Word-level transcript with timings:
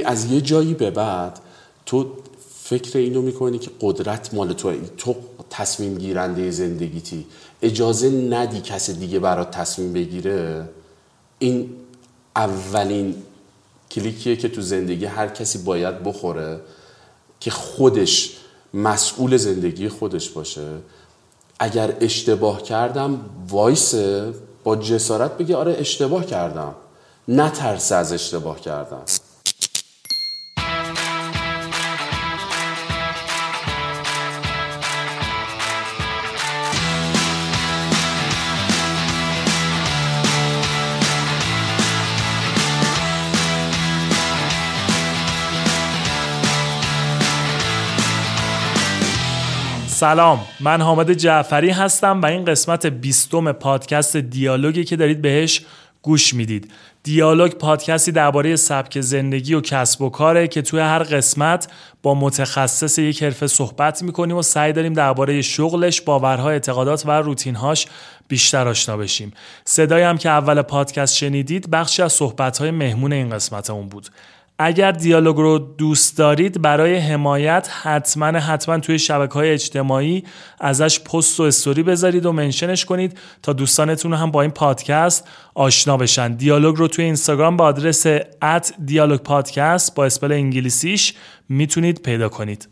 از 0.00 0.24
یه 0.24 0.40
جایی 0.40 0.74
به 0.74 0.90
بعد 0.90 1.40
تو 1.86 2.06
فکر 2.62 2.98
اینو 2.98 3.22
می‌کنی 3.22 3.58
که 3.58 3.70
قدرت 3.80 4.34
مال 4.34 4.52
تو 4.52 4.72
تو 4.96 5.16
تصمیم 5.50 5.98
گیرنده 5.98 6.50
زندگیتی. 6.50 7.26
اجازه 7.62 8.10
ندی 8.10 8.60
کس 8.60 8.90
دیگه 8.90 9.18
برات 9.18 9.50
تصمیم 9.50 9.92
بگیره. 9.92 10.68
این 11.38 11.70
اولین 12.36 13.14
کلیکیه 13.90 14.36
که 14.36 14.48
تو 14.48 14.60
زندگی 14.60 15.04
هر 15.04 15.28
کسی 15.28 15.58
باید 15.58 16.02
بخوره 16.02 16.60
که 17.40 17.50
خودش 17.50 18.36
مسئول 18.74 19.36
زندگی 19.36 19.88
خودش 19.88 20.30
باشه. 20.30 20.68
اگر 21.58 21.96
اشتباه 22.00 22.62
کردم 22.62 23.20
وایسه 23.48 24.32
با 24.64 24.76
جسارت 24.76 25.38
بگه 25.38 25.56
آره 25.56 25.76
اشتباه 25.78 26.26
کردم. 26.26 26.74
نترسه 27.28 27.94
از 27.94 28.12
اشتباه 28.12 28.60
کردم 28.60 29.02
سلام. 50.02 50.40
من 50.60 50.80
حامد 50.80 51.12
جعفری 51.12 51.70
هستم 51.70 52.22
و 52.22 52.26
این 52.26 52.44
قسمت 52.44 52.86
بیستم 52.86 53.52
پادکست 53.52 54.16
دیالوگی 54.16 54.84
که 54.84 54.96
دارید 54.96 55.22
بهش 55.22 55.62
گوش 56.02 56.34
می‌دید. 56.34 56.72
دیالوگ 57.02 57.52
پادکستی 57.52 58.12
درباره 58.12 58.56
سبک 58.56 59.00
زندگی 59.00 59.54
و 59.54 59.60
کسب 59.60 60.02
و 60.02 60.10
کاره 60.10 60.48
که 60.48 60.62
توی 60.62 60.80
هر 60.80 61.02
قسمت 61.02 61.68
با 62.02 62.14
متخصص 62.14 62.98
یک 62.98 63.22
حرفه 63.22 63.46
صحبت 63.46 64.02
می‌کنیم 64.02 64.36
و 64.36 64.42
سعی 64.42 64.72
داریم 64.72 64.92
درباره 64.92 65.42
شغلش 65.42 66.00
باورها 66.00 66.50
اعتقادات 66.50 67.06
و 67.06 67.10
روتینهاش 67.10 67.86
بیشتر 68.28 68.68
آشنا 68.68 68.96
بشیم. 68.96 69.32
صدایی 69.64 70.04
هم 70.04 70.18
که 70.18 70.30
اول 70.30 70.62
پادکست 70.62 71.16
شنیدید 71.16 71.70
بخشی 71.70 72.02
از 72.02 72.12
صحبتهای 72.12 72.70
مهمون 72.70 73.12
این 73.12 73.30
قسمتمون 73.30 73.88
بود. 73.88 74.08
اگر 74.64 74.92
دیالوگ 74.92 75.36
رو 75.36 75.58
دوست 75.58 76.18
دارید 76.18 76.62
برای 76.62 76.96
حمایت 76.96 77.68
حتما 77.82 78.26
حتما 78.26 78.78
توی 78.78 78.98
شبکه 78.98 79.34
های 79.34 79.50
اجتماعی 79.50 80.24
ازش 80.60 81.00
پست 81.00 81.40
و 81.40 81.42
استوری 81.42 81.82
بذارید 81.82 82.26
و 82.26 82.32
منشنش 82.32 82.84
کنید 82.84 83.18
تا 83.42 83.52
دوستانتون 83.52 84.14
هم 84.14 84.30
با 84.30 84.42
این 84.42 84.50
پادکست 84.50 85.28
آشنا 85.54 85.96
بشن. 85.96 86.32
دیالوگ 86.32 86.76
رو 86.76 86.88
توی 86.88 87.04
اینستاگرام 87.04 87.56
با 87.56 87.64
آدرس 87.64 88.06
ات 88.42 88.72
دیالوگ 88.86 89.20
پادکست 89.20 89.94
با 89.94 90.04
اسپل 90.04 90.32
انگلیسیش 90.32 91.14
می‌تونید 91.48 92.02
پیدا 92.02 92.28
کنید. 92.28 92.68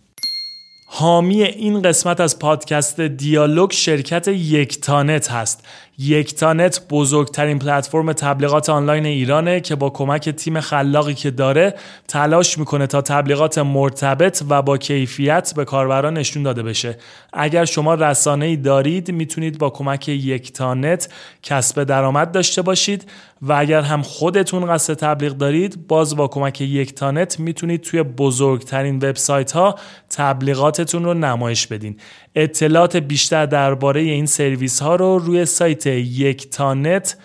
حامی 0.93 1.43
این 1.43 1.83
قسمت 1.83 2.21
از 2.21 2.39
پادکست 2.39 3.01
دیالوگ 3.01 3.73
شرکت 3.73 4.29
یکتانت 4.29 5.31
هست. 5.31 5.67
یکتانت 5.99 6.81
بزرگترین 6.91 7.59
پلتفرم 7.59 8.13
تبلیغات 8.13 8.69
آنلاین 8.69 9.07
ایرانه 9.07 9.61
که 9.61 9.75
با 9.75 9.91
کمک 9.91 10.29
تیم 10.29 10.61
خلاقی 10.61 11.15
که 11.15 11.31
داره 11.31 11.75
تلاش 12.09 12.59
می‌کنه 12.59 12.87
تا 12.87 13.03
تبلیغات 13.03 13.59
مرتبط 13.59 14.43
و 14.49 14.63
با 14.63 14.79
کیفیت 14.79 15.53
به 15.57 15.65
کاربران 15.65 16.19
نشون 16.19 16.43
داده 16.43 16.63
بشه. 16.63 16.99
اگر 17.33 17.65
شما 17.65 17.95
رسانه 17.95 18.47
ای 18.47 18.57
دارید 18.57 19.11
می‌تونید 19.11 19.59
با 19.59 19.71
کمک 19.71 20.09
یکتانت 20.09 21.09
کسب 21.43 21.85
درآمد 21.85 22.33
داشته 22.33 22.63
باشید 22.63 23.11
و 23.43 23.53
اگر 23.53 23.81
هم 23.81 24.03
خودتون 24.03 24.73
قصد 24.73 24.95
تبلیغ 24.95 25.33
دارید 25.33 25.87
باز 25.87 26.17
با 26.17 26.29
کمک 26.29 26.61
یکتانت 26.61 27.41
می‌تونید 27.41 27.81
توی 27.81 28.03
بزرگترین 28.03 28.97
وبسایت 28.97 29.53
ها 29.53 29.75
تبلیغاتتون 30.11 31.05
رو 31.05 31.15
نمایش 31.15 31.67
بدین. 31.67 31.97
اطلاعات 32.35 32.97
بیشتر 32.97 33.47
درباره 33.47 34.01
این 34.01 34.27
سرویس 34.27 34.83
ها 34.83 34.97
رو 34.97 35.19
روی 35.19 35.45
سایت 35.45 35.87
یکتانت 35.87 37.17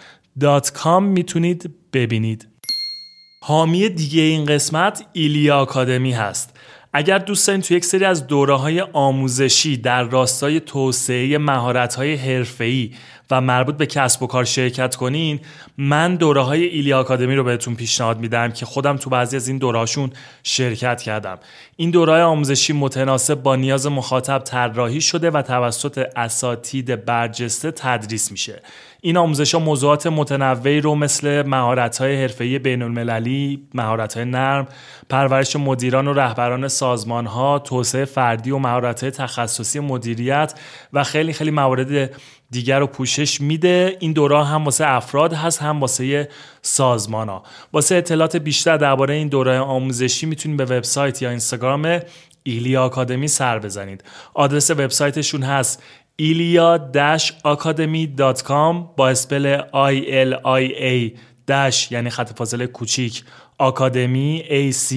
می‌تونید 1.04 1.76
ببینید. 1.94 2.48
حامی 3.44 3.90
دیگه 3.90 4.22
این 4.22 4.46
قسمت 4.46 5.06
ایلیا 5.14 5.58
آکادمی 5.58 6.12
هست. 6.12 6.58
اگر 6.98 7.18
دوست 7.18 7.48
دارین 7.48 7.62
تو 7.62 7.74
یک 7.74 7.86
سری 7.86 8.06
از 8.06 8.28
دوره 8.28 8.56
های 8.56 8.82
آموزشی 8.82 9.78
در 9.78 10.04
راستای 10.04 10.60
توسعه 10.60 11.38
مهارت 11.38 11.96
های 11.96 12.16
حرفه‌ای 12.16 12.92
و 13.32 13.42
مربوط 13.42 13.78
به 13.78 13.86
کسب 13.86 14.24
و 14.24 14.28
کار 14.28 14.44
شرکت 14.44 14.96
کنین 14.96 15.40
من 15.78 16.16
دوره 16.16 16.42
های 16.42 16.64
ایلیا 16.64 17.00
آکادمی 17.00 17.36
رو 17.36 17.44
بهتون 17.44 17.76
پیشنهاد 17.76 18.20
میدم 18.20 18.52
که 18.52 18.66
خودم 18.66 18.98
تو 18.98 19.10
بعضی 19.10 19.36
از 19.36 19.48
این 19.48 19.58
دورهاشون 19.58 20.10
شرکت 20.44 21.02
کردم. 21.02 21.38
این 21.76 21.92
دوره 21.92 22.24
آموزشی 22.24 22.74
متناسب 22.74 23.36
با 23.36 23.56
نیاز 23.56 23.88
مخاطب 23.88 24.40
طراحی 24.40 25.02
شده 25.02 25.32
و 25.32 25.42
توسط 25.42 26.06
اساتید 26.16 27.06
برجسته 27.06 27.72
تدریس 27.72 28.32
میشه. 28.32 28.62
این 29.06 29.18
آموزش 29.18 29.54
ها 29.54 29.60
موضوعات 29.60 30.08
متنوعی 30.08 30.82
رو 30.82 30.96
مثل 30.96 31.48
مهارت 31.48 31.98
های 31.98 32.22
حرفه‌ای 32.22 32.60
بین 32.60 32.82
المللی، 32.82 33.68
مهارت 33.74 34.14
های 34.14 34.26
نرم، 34.26 34.68
پرورش 35.10 35.56
مدیران 35.56 36.08
و 36.08 36.14
رهبران 36.14 36.68
سازمان 36.68 37.26
ها، 37.26 37.60
توسعه 37.60 38.06
فردی 38.06 38.52
و 38.52 38.58
مهارت 38.58 39.02
های 39.02 39.12
تخصصی 39.12 39.80
مدیریت 39.80 40.54
و 40.94 41.04
خیلی 41.04 41.34
خیلی 41.34 41.52
موارد 41.52 42.12
دیگر 42.52 42.80
رو 42.80 42.88
پوشش 42.88 43.42
میده. 43.42 43.98
این 44.00 44.14
دوره 44.14 44.44
هم 44.44 44.64
واسه 44.64 44.88
افراد 44.88 45.34
هست 45.34 45.62
هم 45.62 45.80
واسه 45.80 46.30
سازمان 46.62 47.30
ها 47.30 47.44
واسه 47.74 47.96
اطلاعات 47.96 48.36
بیشتر 48.36 48.78
درباره 48.78 49.14
این 49.14 49.28
دوره 49.28 49.60
آموزشی 49.60 50.26
می‌تونید 50.26 50.58
به 50.58 50.66
وبسایت 50.66 51.22
یا 51.22 51.30
اینستاگرام 51.30 52.00
ایلیا 52.44 52.84
آکادمی 52.84 53.28
سر 53.28 53.60
بزنید. 53.60 54.04
آدرس 54.34 54.72
وبسایتشون 54.72 55.44
هست 55.44 55.84
ilia-academy.com 56.22 58.76
با 58.98 59.10
اسپل 59.10 59.62
I 59.62 59.96
L 60.30 60.34
I 60.46 60.82
A 60.82 61.12
داش 61.48 61.92
یعنی 61.92 62.10
خط 62.10 62.38
فاصله 62.38 62.68
کوچیک. 62.68 63.24
آکادمی 63.58 64.44
A 64.48 64.74
C 64.74 64.94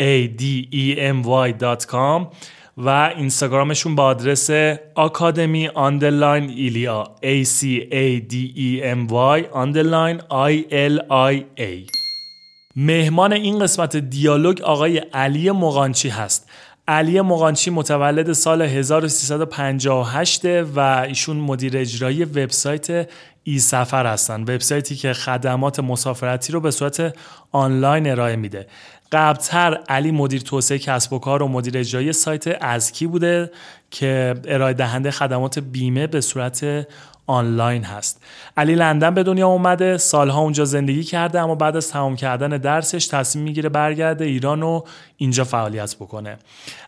A 0.00 0.28
D 0.40 0.42
E 0.72 0.98
M 0.98 1.26
Y.com 1.26 2.26
و 2.76 3.12
اینستاگرامشون 3.16 3.94
با 3.94 4.04
آدرس 4.04 4.50
آکادمی 4.94 5.68
underline 5.68 6.50
ایلیا 6.50 7.04
A 7.22 7.46
C 7.46 7.60
A 7.90 8.20
D 8.32 8.34
E 8.56 8.82
M 8.82 9.10
Y 9.10 9.44
underline 9.52 10.20
I 10.20 10.62
L 10.70 10.98
I 11.10 11.60
A 11.60 11.90
مهمان 12.76 13.32
این 13.32 13.58
قسمت 13.58 13.96
دیالوگ 13.96 14.60
آقای 14.60 14.98
علی 14.98 15.50
مغانچی 15.50 16.08
هست. 16.08 16.48
علی 16.88 17.20
مقانچی 17.20 17.70
متولد 17.70 18.32
سال 18.32 18.62
1358 18.62 20.44
و 20.44 20.80
ایشون 21.08 21.36
مدیر 21.36 21.78
اجرایی 21.78 22.24
وبسایت 22.24 23.08
ای 23.42 23.58
سفر 23.58 24.06
هستن. 24.06 24.42
وبسایتی 24.42 24.96
که 24.96 25.12
خدمات 25.12 25.80
مسافرتی 25.80 26.52
رو 26.52 26.60
به 26.60 26.70
صورت 26.70 27.16
آنلاین 27.52 28.10
ارائه 28.10 28.36
میده. 28.36 28.66
قبلتر 29.12 29.74
علی 29.88 30.10
مدیر 30.10 30.40
توسعه 30.40 30.78
کسب 30.78 31.12
و 31.12 31.18
کار 31.18 31.42
و 31.42 31.48
مدیر 31.48 31.78
اجرایی 31.78 32.12
سایت 32.12 32.62
ازکی 32.64 33.06
بوده 33.06 33.50
که 33.90 34.34
ارائه 34.44 34.74
دهنده 34.74 35.10
خدمات 35.10 35.58
بیمه 35.58 36.06
به 36.06 36.20
صورت 36.20 36.86
آنلاین 37.26 37.84
هست. 37.84 38.22
علی 38.56 38.74
لندن 38.74 39.14
به 39.14 39.22
دنیا 39.22 39.46
اومده 39.46 39.98
سالها 39.98 40.40
اونجا 40.40 40.64
زندگی 40.64 41.04
کرده 41.04 41.40
اما 41.40 41.54
بعد 41.54 41.76
از 41.76 41.90
تمام 41.90 42.16
کردن 42.16 42.48
درسش 42.48 43.06
تصمیم 43.06 43.44
می‌گیره 43.44 43.68
برگرده 43.68 44.24
ایران 44.24 44.62
و 44.62 44.82
اینجا 45.16 45.44
فعالیت 45.44 45.96
بکنه. 45.96 46.38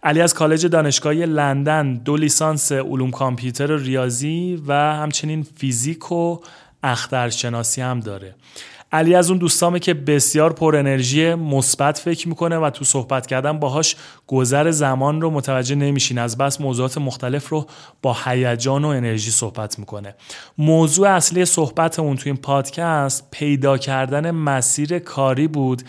علی 0.02 0.20
از 0.20 0.34
کالج 0.34 0.66
دانشگاهی 0.66 1.26
لندن 1.26 1.94
دو 1.94 2.16
لیسانس 2.16 2.72
علوم 2.72 3.10
کامپیوتر 3.10 3.72
و 3.72 3.76
ریاضی 3.78 4.62
و 4.66 4.72
همچنین 4.72 5.46
فیزیک 5.56 6.12
و 6.12 6.38
اخترشناسی 6.82 7.80
هم 7.80 8.00
داره. 8.00 8.34
علی 8.92 9.14
از 9.14 9.30
اون 9.30 9.38
دوستامه 9.38 9.78
که 9.78 9.94
بسیار 9.94 10.52
پر 10.52 10.76
انرژی 10.76 11.34
مثبت 11.34 11.98
فکر 11.98 12.28
می‌کنه 12.28 12.58
و 12.58 12.70
تو 12.70 12.84
صحبت 12.84 13.26
کردن 13.26 13.58
باهاش 13.58 13.96
گذر 14.26 14.70
زمان 14.70 15.20
رو 15.20 15.30
متوجه 15.30 15.74
نمیشین. 15.74 16.18
از 16.18 16.38
بس 16.38 16.60
موضوعات 16.60 16.98
مختلف 16.98 17.48
رو 17.48 17.66
با 18.02 18.16
هیجان 18.24 18.84
و 18.84 18.88
انرژی 18.88 19.30
صحبت 19.30 19.78
می‌کنه. 19.78 20.14
موضوع 20.58 21.08
اصلی 21.08 21.44
صحبتمون 21.44 22.16
تو 22.16 22.22
این 22.26 22.36
پادکست 22.36 23.28
پیدا 23.30 23.78
کردن 23.78 24.30
مسیر 24.30 24.98
کاری 24.98 25.48
بود 25.48 25.82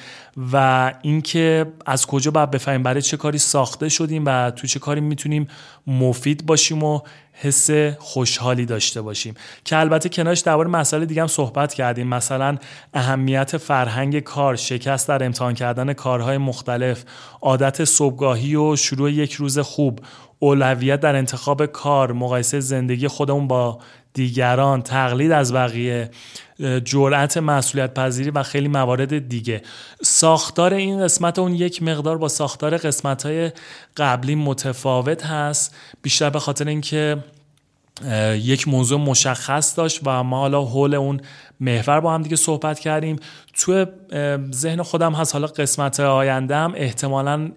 و 0.53 0.93
اینکه 1.01 1.65
از 1.85 2.05
کجا 2.05 2.31
باید 2.31 2.51
بفهمیم 2.51 2.83
برای 2.83 3.01
چه 3.01 3.17
کاری 3.17 3.37
ساخته 3.37 3.89
شدیم 3.89 4.23
و 4.25 4.51
تو 4.51 4.67
چه 4.67 4.79
کاری 4.79 5.01
می‌تونیم 5.01 5.47
مفید 5.87 6.45
باشیم 6.45 6.83
و 6.83 7.01
حس 7.41 7.69
خوشحالی 7.99 8.65
داشته 8.65 9.01
باشیم. 9.01 9.33
که 9.65 9.77
البته 9.77 10.09
کنارش 10.09 10.39
درباره 10.39 10.69
مسئله 10.69 11.05
دیگه 11.05 11.21
هم 11.21 11.27
صحبت 11.27 11.73
کردیم. 11.73 12.07
مثلا 12.07 12.57
اهمیت 12.93 13.57
فرهنگ 13.57 14.19
کار 14.19 14.55
شکست 14.55 15.07
در 15.07 15.23
امتحان 15.23 15.53
کردن 15.53 15.93
کارهای 15.93 16.37
مختلف 16.37 17.03
عادت 17.41 17.83
صبحگاهی 17.83 18.55
و 18.55 18.75
شروع 18.75 19.11
یک 19.11 19.33
روز 19.33 19.59
خوب 19.59 19.99
اولویت 20.39 20.99
در 20.99 21.15
انتخاب 21.15 21.65
کار 21.65 22.11
مقایسه 22.11 22.59
زندگی 22.59 23.07
خودمون 23.07 23.47
با 23.47 23.79
دیگران 24.13 24.81
تقلید 24.81 25.31
از 25.31 25.53
بقیه 25.53 26.09
جرأت 26.85 27.37
مسئولیت 27.37 27.93
پذیری 27.93 28.29
و 28.29 28.43
خیلی 28.43 28.67
موارد 28.67 29.29
دیگه. 29.29 29.61
ساختار 30.01 30.73
این 30.73 31.03
قسمت 31.03 31.39
اون 31.39 31.55
یک 31.55 31.83
مقدار 31.83 32.17
با 32.17 32.27
ساختار 32.27 32.77
قسمت 32.77 33.25
های 33.25 33.51
قبلی 33.97 34.35
متفاوت 34.35 35.25
هست 35.25 35.75
بیشتر 36.01 36.29
به 36.29 36.39
خاطر 36.39 36.67
اینکه 36.67 37.17
یک 38.35 38.67
موضوع 38.67 38.99
مشخص 38.99 39.77
داشت 39.77 40.01
و 40.05 40.23
ما 40.23 40.39
حالا 40.39 40.61
حول 40.61 40.95
اون 40.95 41.21
محور 41.59 41.99
با 41.99 42.13
هم 42.13 42.21
دیگه 42.21 42.35
صحبت 42.35 42.79
کردیم. 42.79 43.15
تو 43.53 43.85
ذهن 44.53 44.81
خودم 44.81 45.13
هست 45.13 45.33
حالا 45.33 45.47
قسمت 45.47 45.99
آینده 45.99 46.55
هم 46.55 46.73
احتمالا 46.75 47.51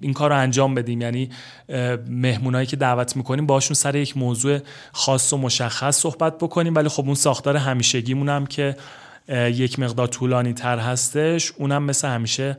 این 0.00 0.12
کار 0.12 0.30
رو 0.30 0.36
انجام 0.36 0.74
بدیم. 0.74 1.00
یعنی 1.00 1.30
مهمونایی 2.08 2.66
که 2.66 2.76
دعوت 2.76 3.16
می‌کنیم 3.16 3.46
باشون 3.46 3.74
سر 3.74 3.96
یک 3.96 4.16
موضوع 4.16 4.58
خاص 4.92 5.32
و 5.32 5.36
مشخص 5.36 5.96
صحبت 5.96 6.38
بکنیم. 6.38 6.74
ولی 6.74 6.88
خب 6.88 7.04
اون 7.04 7.14
ساختار 7.14 7.56
همیشگیمون 7.56 8.28
هم 8.28 8.46
که 8.46 8.76
یک 9.32 9.78
مقدار 9.78 10.06
طولانی 10.06 10.52
تر 10.52 10.78
هستش 10.78 11.52
اونم 11.58 11.82
مثل 11.82 12.08
همیشه 12.08 12.56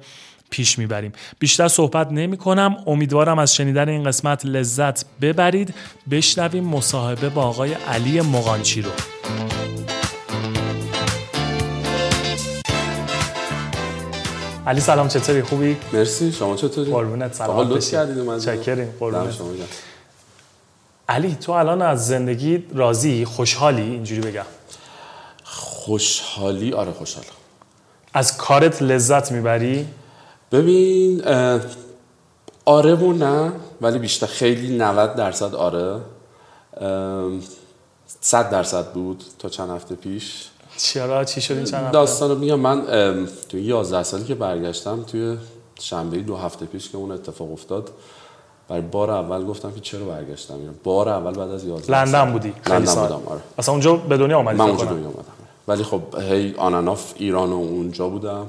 پیش 0.49 0.79
می‌بریم. 0.79 1.13
بیشتر 1.39 1.67
صحبت 1.67 2.11
نمی 2.11 2.37
کنم 2.37 2.77
امیدوارم 2.87 3.39
از 3.39 3.55
شنیدن 3.55 3.89
این 3.89 4.03
قسمت 4.03 4.45
لذت 4.45 5.05
ببرید. 5.21 5.73
بشنویم 6.11 6.63
مصاحبه 6.63 7.29
با 7.29 7.43
آقای 7.43 7.73
علی 7.73 8.21
مقانچی 8.21 8.81
رو. 8.81 8.91
علی 14.67 14.79
سلام 14.81 15.07
چطوری؟ 15.07 15.41
خوبی؟ 15.41 15.77
مرسی. 15.93 16.31
شما 16.31 16.55
چطوری؟ 16.55 16.91
قربونت 16.91 17.33
سلام 17.33 17.71
لطف 17.71 17.91
کردید 17.91 18.17
اومدید 18.17 18.61
چکریم 18.61 18.93
قربونت. 18.99 19.33
علی 21.09 21.35
تو 21.35 21.51
الان 21.51 21.81
از 21.81 22.07
زندگی 22.07 22.63
راضی؟ 22.73 23.25
خوشحالی؟ 23.25 23.81
اینجوری 23.81 24.21
بگم. 24.21 24.45
خوشحالی؟ 25.43 26.73
آره 26.73 26.91
خوشحالم. 26.91 27.27
از 28.13 28.37
کارت 28.37 28.81
لذت 28.81 29.31
می‌بری؟ 29.31 29.87
ببین 30.51 31.21
آره 32.65 32.95
و 32.95 33.13
نه 33.13 33.51
ولی 33.81 33.99
بیشتر 33.99 34.27
خیلی 34.27 34.77
90 34.77 35.15
درصد 35.15 35.55
آره. 35.55 36.01
100 38.21 38.49
درصد 38.49 38.91
بود 38.91 39.23
تا 39.39 39.49
چند 39.49 39.69
هفته 39.69 39.95
پیش. 39.95 40.49
چرا؟ 40.77 41.23
چی 41.23 41.41
شد 41.41 41.53
این 41.53 41.63
چند 41.63 41.79
هفته؟ 41.79 41.91
داستان 41.91 42.37
میگم 42.37 42.59
من 42.59 42.85
توی 43.49 43.61
11 43.61 44.03
سالی 44.03 44.23
که 44.23 44.35
برگشتم 44.35 45.03
توی 45.03 45.37
شنبه 45.79 46.17
دو 46.17 46.35
هفته 46.37 46.65
پیش 46.65 46.89
که 46.89 46.97
اون 46.97 47.11
اتفاق 47.11 47.51
افتاد 47.51 47.89
برای 48.67 48.81
بار 48.81 49.11
اول 49.11 49.45
گفتم 49.45 49.71
که 49.71 49.79
چرا 49.79 50.05
برگشتم؟ 50.05 50.55
بار 50.83 51.09
اول 51.09 51.33
بعد 51.33 51.49
از 51.49 51.65
11 51.65 51.91
لندن 51.91 52.31
بودی 52.31 52.53
لندن 52.69 52.95
بودم 52.95 53.21
آره. 53.25 53.39
اصلا 53.57 53.73
اونجا 53.73 53.95
به 53.95 54.17
دنیا 54.17 54.37
اومدی 54.37 54.57
من 54.57 54.69
اونجا 54.69 54.85
دنیا 54.85 55.07
اومدم. 55.07 55.23
ولی 55.67 55.83
خب 55.83 56.01
هی 56.19 56.55
آناناف 56.57 57.13
ایران 57.17 57.49
و 57.49 57.55
اونجا 57.55 58.09
بودم. 58.09 58.47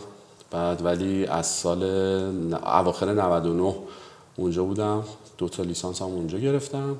بعد 0.50 0.84
ولی 0.84 1.26
از 1.26 1.46
سال 1.46 1.82
اواخر 2.64 3.06
99 3.12 3.74
اونجا 4.36 4.64
بودم. 4.64 5.04
دو 5.38 5.48
تا 5.48 5.62
لیسانس 5.62 6.02
هم 6.02 6.08
اونجا 6.08 6.38
گرفتم. 6.38 6.96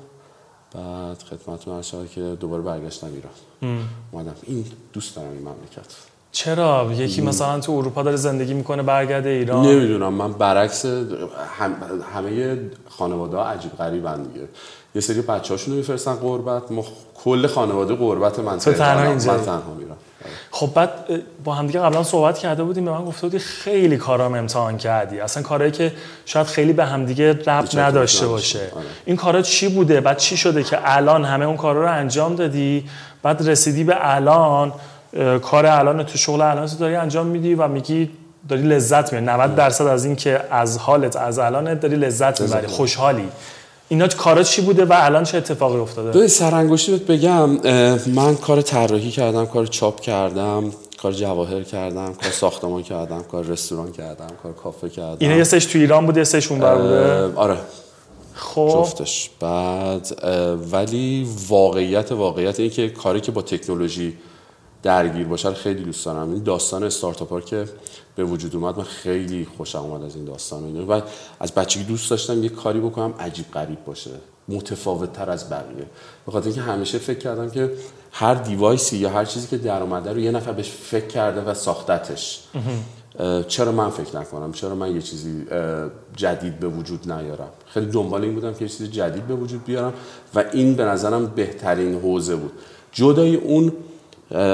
بعد 0.75 1.23
خدمتتون 1.23 1.75
عرض 1.75 1.91
که 2.15 2.37
دوباره 2.39 2.61
برگشتم 2.61 3.07
ایران. 3.07 3.81
اومدم. 4.11 4.35
این 4.43 4.65
دوست 4.93 5.15
دارم 5.15 5.29
این 5.29 5.41
مملکت. 5.41 5.95
چرا؟ 6.31 6.91
یکی 6.93 7.21
مثلا 7.21 7.59
تو 7.59 7.71
اروپا 7.71 8.03
داره 8.03 8.15
زندگی 8.15 8.53
می‌کنه 8.53 8.83
برگرده 8.83 9.29
ایران. 9.29 9.65
نمی‌دونم. 9.65 10.13
من 10.13 10.33
برعکس 10.33 10.85
هم 10.85 11.75
همه 12.13 12.59
خانواده 12.89 13.37
ها 13.37 13.45
عجیب 13.45 13.71
غریبن 13.71 14.23
دیگه. 14.23 14.47
یه 14.95 15.01
سری 15.01 15.21
بچه 15.21 15.53
هاشون 15.53 15.75
میفرستن 15.75 16.13
قربت 16.13 16.71
مخ... 16.71 16.87
کل 17.23 17.47
خانواده 17.47 17.95
قربت 17.95 18.39
من 18.39 18.59
تو 18.59 18.73
تنها 18.73 19.09
اینجا 19.09 19.33
من 19.33 19.43
تنها 19.43 19.73
میرم. 19.73 19.97
خب 20.53 20.69
بعد 20.75 20.89
با 21.43 21.53
همدیگه 21.53 21.79
قبلا 21.79 22.03
صحبت 22.03 22.37
کرده 22.37 22.63
بودیم 22.63 22.85
به 22.85 22.91
من 22.91 23.05
گفته 23.05 23.21
بودی 23.21 23.39
خیلی 23.39 23.97
کارام 23.97 24.33
امتحان 24.33 24.77
کردی. 24.77 25.19
اصلا 25.19 25.43
کارهایی 25.43 25.71
که 25.71 25.93
شاید 26.25 26.47
خیلی 26.47 26.73
به 26.73 26.85
همدیگه 26.85 27.33
ربط 27.33 27.75
نداشته 27.75 28.27
باشه. 28.27 28.59
آره. 28.59 28.85
این 29.05 29.15
کارا 29.15 29.41
چی 29.41 29.69
بوده؟ 29.69 30.01
بعد 30.01 30.17
چی 30.17 30.37
شده 30.37 30.63
که 30.63 30.77
الان 30.83 31.25
همه 31.25 31.45
اون 31.45 31.57
کارا 31.57 31.81
رو 31.81 31.91
انجام 31.91 32.35
دادی؟ 32.35 32.89
بعد 33.23 33.49
رسیدی 33.49 33.83
به 33.83 33.95
الان 33.99 34.73
کار 35.41 35.65
الان 35.65 36.03
تو 36.03 36.17
شغل 36.17 36.41
الان 36.41 36.69
داری 36.79 36.95
انجام 36.95 37.27
میدی 37.27 37.55
و 37.55 37.67
میگی 37.67 38.09
داری 38.49 38.61
لذت 38.61 39.13
می‌بری. 39.13 39.37
90 39.37 39.55
درصد 39.55 39.87
از 39.87 40.05
این 40.05 40.15
که 40.15 40.41
از 40.51 40.77
حالت 40.77 41.15
از 41.15 41.39
الانت 41.39 41.79
داری 41.79 41.95
لذت 41.95 42.41
می‌بری. 42.41 42.67
خوشحالی. 42.67 43.29
اینا 43.91 44.07
کارا 44.07 44.43
چی 44.43 44.61
بوده 44.61 44.85
و 44.85 44.93
الان 44.93 45.23
چه 45.23 45.37
اتفاقی 45.37 45.79
افتاده؟ 45.79 46.19
به 46.19 46.27
سرانگشتی 46.27 46.91
بهت 46.91 47.05
بگم 47.05 47.49
من 48.07 48.35
کار 48.35 48.61
طراحی 48.61 49.11
کردم 49.11 49.45
کار 49.45 49.65
چاپ 49.65 49.99
کردم 49.99 50.71
کار 51.01 51.11
جواهر 51.11 51.63
کردم 51.63 52.13
کار 52.13 52.31
ساختمان 52.31 52.83
کردم 52.83 53.23
کار 53.31 53.45
رستوران 53.45 53.91
کردم 53.91 54.27
کار 54.43 54.53
کافه 54.53 54.89
کردم. 54.89 55.17
اینا 55.19 55.35
یه 55.35 55.43
سش 55.43 55.65
تو 55.65 55.79
ایران 55.79 56.05
بوده 56.05 56.19
یه 56.19 56.23
سش 56.23 56.51
اونور 56.51 56.75
بوده؟ 56.75 57.35
آره. 57.35 57.57
خب. 58.33 58.69
جفتش. 58.73 59.29
بعد 59.39 60.23
ولی 60.71 61.27
واقعیت 61.47 62.11
واقعیت 62.11 62.59
این 62.59 62.69
که 62.69 62.89
کاری 62.89 63.21
که 63.21 63.31
با 63.31 63.41
تکنولوژی 63.41 64.13
درگیر 64.83 65.27
باشه 65.27 65.53
خیلی 65.53 65.83
دوست 65.83 66.05
دارم. 66.05 66.33
این 66.33 66.43
داستان 66.43 66.83
استارتاپ 66.83 67.45
که 67.45 67.65
به 68.15 68.23
وجود 68.23 68.55
اومد 68.55 68.77
من 68.77 68.83
خیلی 68.83 69.47
خوشم 69.57 69.79
اومد 69.79 70.03
از 70.03 70.15
این 70.15 70.25
داستان. 70.25 70.89
و 70.89 71.01
از 71.39 71.51
بچگی 71.51 71.83
دوست 71.83 72.09
داشتم 72.09 72.43
یه 72.43 72.49
کاری 72.49 72.79
بکنم 72.79 73.13
عجیب 73.19 73.51
غریب 73.51 73.85
باشه 73.85 74.11
متفاوت 74.47 75.13
تر 75.13 75.29
از 75.29 75.49
بقیه. 75.49 75.85
به 76.25 76.31
خاطر 76.31 76.45
اینکه 76.45 76.61
همیشه 76.61 76.97
فکر 76.97 77.19
کردم 77.19 77.49
که 77.49 77.71
هر 78.11 78.33
دیوایسی 78.33 78.97
یا 78.97 79.09
هر 79.09 79.25
چیزی 79.25 79.47
که 79.47 79.57
در 79.57 79.81
اومده 79.81 80.13
رو 80.13 80.19
یه 80.19 80.31
نفر 80.31 80.51
بهش 80.51 80.69
فکر 80.69 81.07
کرده 81.07 81.41
و 81.41 81.53
ساختتش. 81.53 82.43
چرا 83.47 83.71
من 83.71 83.89
فکر 83.89 84.19
نکنم؟ 84.19 84.51
چرا 84.51 84.75
من 84.75 84.95
یه 84.95 85.01
چیزی 85.01 85.45
جدید 86.15 86.59
به 86.59 86.67
وجود 86.67 87.11
نیارم؟ 87.11 87.49
خیلی 87.65 87.85
دنبال 87.85 88.23
این 88.23 88.33
بودم 88.33 88.53
که 88.53 88.61
یه 88.61 88.69
چیزی 88.69 88.87
جدید 88.87 89.27
به 89.27 89.35
وجود 89.35 89.63
بیارم 89.65 89.93
و 90.35 90.43
این 90.53 90.75
به 90.75 90.85
نظرم 90.85 91.25
بهترین 91.25 91.99
حوزه 91.99 92.35
بود. 92.35 92.51
جدای 92.91 93.35
اون 93.35 93.73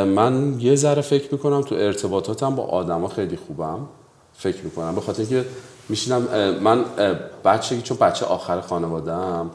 من 0.05 0.59
یه 0.59 0.75
ذره 0.75 1.01
فکر 1.01 1.31
می‌کنم 1.31 1.61
تو 1.61 1.75
ارتباطاتم 1.75 2.55
با 2.55 2.63
آدما 2.63 3.07
خیلی 3.07 3.37
خوبم. 3.47 3.79
فکر 4.33 4.63
می‌کنم. 4.63 4.95
به 4.95 5.01
خاطر 5.01 5.23
که 5.23 5.45
میشینم 5.89 6.21
من 6.63 6.85
بچه 7.45 7.81
چون 7.81 7.97
بچه 7.97 8.25
آخر 8.25 8.61
خانوادم 8.61 9.49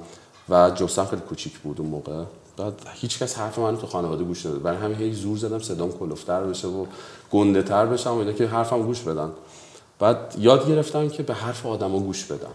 و 0.48 0.70
جسم 0.70 1.04
خیلی 1.04 1.22
کوچیک 1.22 1.58
بود 1.58 1.80
اون 1.80 1.90
موقع. 1.90 2.22
بعد 2.56 2.72
هیچ 2.94 3.18
کس 3.18 3.38
حرف 3.38 3.58
من 3.58 3.76
تو 3.76 3.86
خانواده 3.86 4.24
گوش 4.24 4.46
نداد 4.46 4.62
برای 4.62 4.78
همین 4.78 4.96
هیچ 4.96 5.14
زور 5.14 5.36
زدم 5.38 5.58
صدام 5.58 5.92
کلفتر 5.92 6.40
بشه 6.40 6.68
و 6.68 6.86
گنده 7.30 7.62
تر 7.62 7.86
بشم 7.86 8.10
و 8.10 8.18
اینا 8.18 8.32
که 8.32 8.46
حرفم 8.46 8.82
گوش 8.82 9.00
بدن. 9.00 9.30
بعد 9.98 10.34
یاد 10.38 10.68
گرفتم 10.68 11.08
که 11.08 11.22
به 11.22 11.34
حرف 11.34 11.66
آدما 11.66 11.98
گوش 11.98 12.24
بدم. 12.24 12.52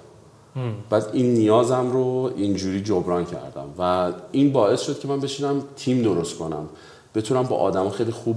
بعد 0.89 1.09
این 1.13 1.33
نیازم 1.33 1.91
رو 1.91 2.31
اینجوری 2.35 2.81
جبران 2.81 3.25
کردم 3.25 3.67
و 3.79 4.11
این 4.31 4.51
باعث 4.51 4.81
شد 4.81 4.99
که 4.99 5.07
من 5.07 5.19
بشینم 5.19 5.63
تیم 5.75 6.03
درست 6.03 6.37
کنم. 6.37 6.69
بتونم 7.17 7.43
با 7.43 7.55
آدم 7.55 7.89
خیلی 7.89 8.11
خوب 8.11 8.35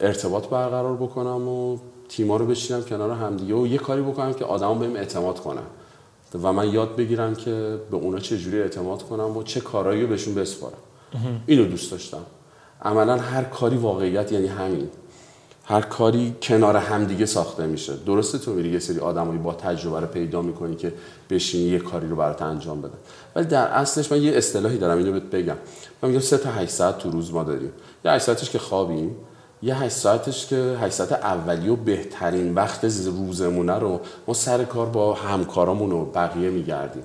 ارتباط 0.00 0.46
برقرار 0.46 0.96
بکنم 0.96 1.48
و 1.48 1.78
تیما 2.08 2.36
رو 2.36 2.46
بشینم 2.46 2.82
کنار 2.82 3.10
همدیگه 3.10 3.54
و 3.54 3.66
یه 3.66 3.78
کاری 3.78 4.02
بکنم 4.02 4.32
که 4.32 4.44
آدم 4.44 4.78
بهم 4.78 4.96
اعتماد 4.96 5.40
کنن 5.40 5.62
و 6.42 6.52
من 6.52 6.72
یاد 6.72 6.96
بگیرم 6.96 7.34
که 7.34 7.78
به 7.90 7.96
اونا 7.96 8.18
چجوری 8.18 8.62
اعتماد 8.62 9.02
کنم 9.02 9.36
و 9.36 9.42
چه 9.42 9.60
کارایی 9.60 10.02
رو 10.02 10.08
بهشون 10.08 10.34
بسپارم. 10.34 10.78
اینو 11.46 11.64
دوست 11.64 11.90
داشتم. 11.90 12.22
عملا 12.82 13.16
هر 13.16 13.44
کاری 13.44 13.76
واقعیت 13.76 14.32
یعنی 14.32 14.46
همین. 14.46 14.88
هر 15.66 15.80
کاری 15.80 16.36
کنار 16.42 16.76
همدیگه 16.76 17.26
ساخته 17.26 17.66
میشه. 17.66 17.92
درسته 18.06 18.38
تو 18.38 18.52
میری 18.52 18.68
یه 18.68 18.78
سری 18.78 18.98
آدمایی 18.98 19.38
با 19.38 19.54
تجربه 19.54 20.00
رو 20.00 20.06
پیدا 20.06 20.42
می‌کنی 20.42 20.76
که 20.76 20.92
بشینی 21.30 21.64
یه 21.64 21.78
کاری 21.78 22.08
رو 22.08 22.16
برات 22.16 22.42
انجام 22.42 22.80
بدن 22.80 22.98
ولی 23.36 23.46
در 23.46 23.66
اصلش 23.66 24.12
من 24.12 24.22
یه 24.22 24.36
اصطلاحی 24.36 24.78
دارم 24.78 24.98
اینو 24.98 25.12
بهت 25.12 25.22
بگم. 25.22 25.56
من 26.02 26.08
میگم 26.08 26.20
سه 26.20 26.38
تا 26.38 26.50
8 26.50 26.70
ساعت 26.70 26.98
تو 26.98 27.10
روز 27.10 27.32
ما 27.32 27.44
داریم. 27.44 27.72
یه 28.04 28.12
8 28.12 28.24
ساعتش 28.24 28.50
که 28.50 28.58
خوابیم 28.58 29.16
یه 29.62 29.74
8 29.74 29.96
ساعتش 29.96 30.46
که 30.46 30.56
8 30.56 30.94
ساعت 30.94 31.12
اولی 31.12 31.68
و 31.68 31.76
بهترین 31.76 32.54
وقت 32.54 32.84
روزمونه 33.06 33.78
رو 33.78 34.00
ما 34.26 34.34
سر 34.34 34.64
کار 34.64 34.86
با 34.86 35.14
همکارامون 35.14 35.92
و 35.92 36.04
بقیه 36.04 36.50
میگردیم. 36.50 37.04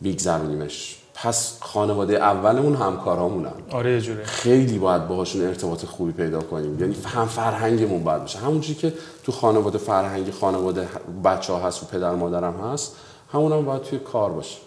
میگذرونیمش 0.00 1.01
پس 1.22 1.56
خانواده 1.60 2.14
اولمون 2.16 2.74
همکارامونن. 2.74 3.52
آره 3.70 4.00
جوره. 4.00 4.24
خیلی 4.24 4.78
باید 4.78 5.08
باهاشون 5.08 5.46
ارتباط 5.46 5.84
خوبی 5.84 6.12
پیدا 6.12 6.40
کنیم. 6.40 6.80
یعنی 6.80 6.96
هم 7.04 7.26
فرهنگمون 7.26 8.04
باید 8.04 8.20
باشه. 8.20 8.38
همونجوری 8.38 8.78
که 8.78 8.92
تو 9.24 9.32
خانواده 9.32 9.78
فرهنگ 9.78 10.30
خانواده 10.30 10.88
بچه 11.24 11.52
ها 11.52 11.58
هست 11.58 11.82
و 11.82 11.86
پدر 11.86 12.14
مادرم 12.14 12.54
هست 12.60 12.96
همون 13.32 13.52
هم 13.52 13.64
باید 13.64 13.82
توی 13.82 13.98
کار 13.98 14.30
باشه. 14.30 14.58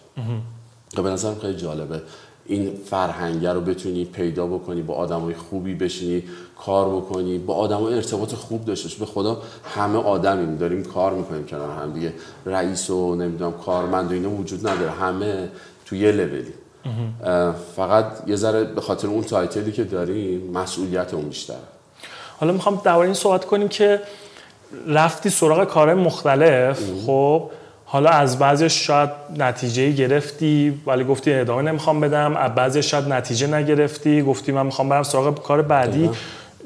به 0.96 1.02
نظرم 1.02 1.36
خیلی 1.42 1.56
جالبه. 1.56 2.02
این 2.46 2.72
فرهنگه 2.90 3.54
رو 3.54 3.62
بتونی 3.62 4.06
پیدا 4.06 4.48
بکنی 4.48 4.82
با 4.82 4.94
آدمای 4.94 5.34
خوبی 5.34 5.76
بشینی 5.76 6.24
کار 6.66 6.96
بکنی 6.96 7.38
با 7.38 7.54
آدما 7.54 7.90
ارتباط 7.90 8.34
خوب 8.34 8.66
داشته 8.66 9.00
به 9.00 9.06
خدا 9.06 9.42
همه 9.76 9.98
آدمیم. 9.98 10.58
داریم 10.58 10.84
کار 10.84 11.14
می‌کنیم 11.14 11.46
کنار 11.46 11.70
هم 11.70 11.94
دیگه. 11.94 12.14
رئیس 12.46 12.90
و 12.90 13.16
نمی‌دونم 13.16 13.52
کارمند 13.52 14.12
و 14.12 14.14
اینا 14.14 14.30
وجود 14.30 14.68
نداره. 14.68 14.92
همه 14.92 15.50
تو 15.86 15.96
یه 15.96 16.12
لولی. 16.12 16.54
فقط 17.76 18.06
یه 18.28 18.36
ذره 18.36 18.64
به 18.64 18.82
خاطر 18.82 19.08
اون 19.08 19.24
تایتلی 19.24 19.72
که 19.72 19.84
داریم 19.84 20.52
مسئولیت 20.54 21.14
اون 21.14 21.30
بیشتره. 21.30 21.58
حالا 22.40 22.54
می‌خوام 22.54 22.82
درباره 22.84 23.06
این 23.06 23.14
صحبت 23.14 23.46
کنیم 23.46 23.68
که 23.68 24.00
رفتی 24.88 25.30
سراغ 25.30 25.64
کار 25.64 25.94
مختلف. 25.94 26.80
خب 27.06 27.50
حالا 27.86 28.10
از 28.10 28.40
بعضی 28.40 28.70
شاید 28.70 29.10
نتیجه 29.38 29.92
گرفتی 29.92 30.82
ولی 30.88 31.04
گفتی 31.04 31.34
ادامه 31.34 31.62
نمی‌خوام 31.62 32.02
بدم. 32.02 32.36
از 32.36 32.56
بعضی 32.56 32.84
شاید 32.84 33.08
نتیجه 33.08 33.48
نگرفتی 33.48 34.22
گفتی 34.22 34.52
من 34.52 34.66
می‌خوام 34.66 34.90
برم 34.90 35.04
سراغ 35.04 35.44
کار 35.44 35.62
بعدی. 35.62 36.10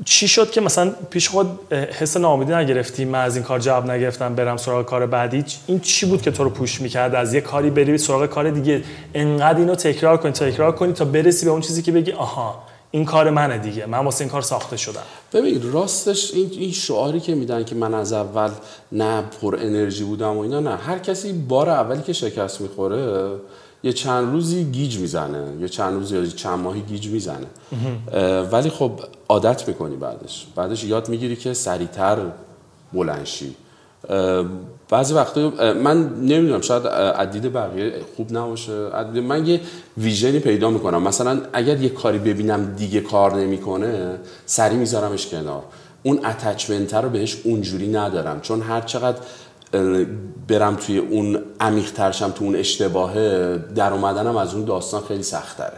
چی 0.06 0.28
شد 0.28 0.52
که 0.52 0.62
مثلا 0.62 0.92
پیش 1.10 1.30
خود 1.30 1.74
حس 1.74 2.18
ناامیدی 2.18 2.54
نگرفتی 2.54 3.06
من 3.06 3.20
از 3.20 3.36
این 3.36 3.46
کار 3.46 3.60
جواب 3.60 3.92
نگرفتم 3.92 4.36
برم 4.36 4.58
سراغ 4.58 4.86
کار 4.86 5.06
بعدی؟ 5.06 5.46
این 5.68 5.80
چی 5.80 6.06
بود 6.06 6.22
که 6.22 6.32
تو 6.32 6.44
رو 6.44 6.50
پوش 6.50 6.82
می‌کرد؟ 6.82 7.16
از 7.16 7.34
یه 7.34 7.42
کاری 7.42 7.70
بری 7.70 7.98
سراغ 7.98 8.26
کار 8.26 8.50
دیگه. 8.50 8.84
انقدر 9.14 9.60
اینو 9.60 9.76
تکرار 9.76 10.18
کنی 10.18 10.32
تکرار 10.32 10.72
کنی 10.72 10.94
تا 10.94 11.06
برسی 11.06 11.46
به 11.46 11.52
اون 11.52 11.62
چیزی 11.62 11.82
که 11.82 11.92
بگی 11.92 12.12
آها 12.12 12.64
این 12.92 13.06
کار 13.06 13.30
منه 13.30 13.58
دیگه. 13.58 13.86
من 13.86 14.00
واسه 14.00 14.22
این 14.22 14.30
کار 14.30 14.42
ساخته 14.42 14.78
شدم. 14.78 15.04
ببین 15.34 15.72
راستش 15.72 16.34
این, 16.34 16.50
این 16.52 16.72
شعاری 16.72 17.20
که 17.20 17.36
میدن 17.36 17.64
که 17.64 17.76
من 17.76 17.94
از 17.94 18.14
اول 18.14 18.50
نه 18.92 19.24
پر 19.42 19.56
انرژی 19.56 20.04
بودم 20.04 20.38
و 20.38 20.40
اینا 20.40 20.60
نه. 20.60 20.76
هر 20.76 21.00
کسی 21.00 21.34
بار 21.34 21.70
اولی 21.70 22.02
که 22.02 22.14
شکست 22.14 22.62
می‌خوره 22.62 23.32
یه 23.84 23.94
چند 23.94 24.34
روزی 24.34 24.64
گیج 24.64 24.98
می‌زنه. 24.98 25.62
یه 25.62 25.70
چند 25.70 25.94
روزی 25.94 26.16
یا 26.16 26.26
چند 26.26 26.60
ماهی 26.60 26.82
گیج 26.82 27.08
می‌زنه. 27.08 27.48
ولی 28.52 28.70
خب 28.70 28.92
عادت 29.30 29.68
می‌کنی 29.68 29.96
بعدش. 29.96 30.48
بعدش 30.56 30.84
یاد 30.84 31.10
می‌گیری 31.10 31.36
که 31.36 31.54
سریعتر 31.54 32.18
بلنشی 32.94 33.56
بعضی 34.90 35.14
وقتا 35.14 35.74
من 35.74 36.10
نمی‌دونم 36.10 36.62
شاید 36.62 36.88
عدید 36.88 37.54
بقیه 37.54 37.94
خوب 38.16 38.38
نباشه. 38.38 38.72
من 39.22 39.48
یه 39.48 39.62
ویژنی 39.98 40.40
پیدا 40.40 40.70
می‌کنم. 40.70 41.04
مثلا 41.04 41.42
اگر 41.54 41.82
یه 41.82 41.90
کاری 41.90 42.20
ببینم 42.20 42.76
دیگه 42.76 43.02
کار 43.02 43.36
نمی‌کنه 43.36 44.20
سری 44.46 44.76
میذارمش 44.76 45.28
کنار. 45.28 45.64
اون 46.04 46.26
اتچمنت 46.26 46.94
رو 46.94 47.10
بهش 47.10 47.38
اونجوری 47.44 47.88
ندارم. 47.88 48.42
چون 48.42 48.62
هر 48.62 48.82
چقدر 48.82 49.18
برم 50.48 50.76
توی 50.76 50.98
اون 50.98 51.40
عمیق 51.60 51.92
ترشم 51.92 52.32
تو 52.32 52.46
اون 52.46 52.56
اشتباهه 52.56 53.58
در 53.76 53.94
اومدنم 53.94 54.38
از 54.38 54.54
اون 54.54 54.66
داستان 54.66 55.02
خیلی 55.02 55.24
سختره 55.24 55.78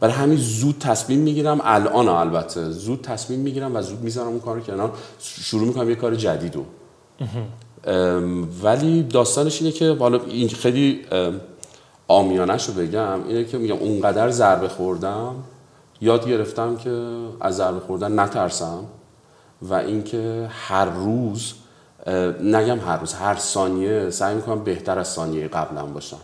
برای 0.00 0.14
همین 0.14 0.38
زود 0.38 0.76
تصمیم 0.80 1.18
می‌گیرم 1.18 1.60
الان 1.64 2.08
البته 2.08 2.70
زود 2.70 3.00
تصمیم 3.00 3.40
می‌گیرم 3.40 3.76
و 3.76 3.82
زود 3.82 4.00
می‌ذارم 4.00 4.28
اون 4.28 4.40
کار 4.40 4.60
کنار. 4.60 4.92
شروع 5.18 5.66
می‌کنم 5.66 5.90
یه 5.90 5.96
کار 5.96 6.14
جدیدو 6.14 6.64
ولی 8.62 9.02
داستانش 9.02 9.62
اینه 9.62 9.72
که 9.72 9.96
حالا 10.00 10.20
این 10.24 10.48
خیلی 10.48 11.00
آمیانش 12.08 12.68
رو 12.68 12.74
بگم 12.74 13.28
اینه 13.28 13.44
که 13.44 13.58
میگم 13.58 13.76
اونقدر 13.76 14.30
ضربه 14.30 14.68
خوردم 14.68 15.34
یاد 16.00 16.28
گرفتم 16.28 16.76
که 16.76 17.08
از 17.40 17.56
ضربه 17.56 17.80
خوردن 17.80 18.20
نترسم 18.20 18.84
و 19.62 19.74
اینکه 19.74 20.48
هر 20.50 20.84
روز 20.84 21.54
نگم 22.42 22.78
هر 22.80 22.96
روز 22.96 23.14
هر 23.14 23.36
ثانیه 23.36 24.10
سعی 24.10 24.34
می‌کنم 24.34 24.64
بهتر 24.64 24.98
از 24.98 25.08
ثانیه 25.08 25.48
قبلا 25.48 25.86
باشم. 25.86 26.20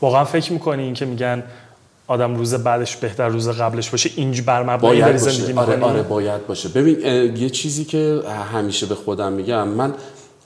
واقعا 0.00 0.24
فکر 0.24 0.52
می‌کنی 0.52 0.82
این 0.82 0.94
که 0.94 1.04
میگن 1.04 1.42
آدم 2.06 2.36
روز 2.36 2.54
بعدش 2.54 2.96
بهتر 2.96 3.28
روز 3.28 3.48
قبلش 3.48 3.90
باشه 3.90 4.10
اینج 4.16 4.42
بر 4.42 4.62
مبنای 4.62 4.78
باید 4.78 5.16
زندگی 5.16 5.52
باشه. 5.52 5.72
آره, 5.72 5.82
آره 5.84 6.02
باید 6.02 6.46
باشه. 6.46 6.68
ببین 6.68 7.00
یه 7.36 7.50
چیزی 7.50 7.84
که 7.84 8.22
همیشه 8.52 8.86
به 8.86 8.94
خودم 8.94 9.32
میگم 9.32 9.68
من 9.68 9.94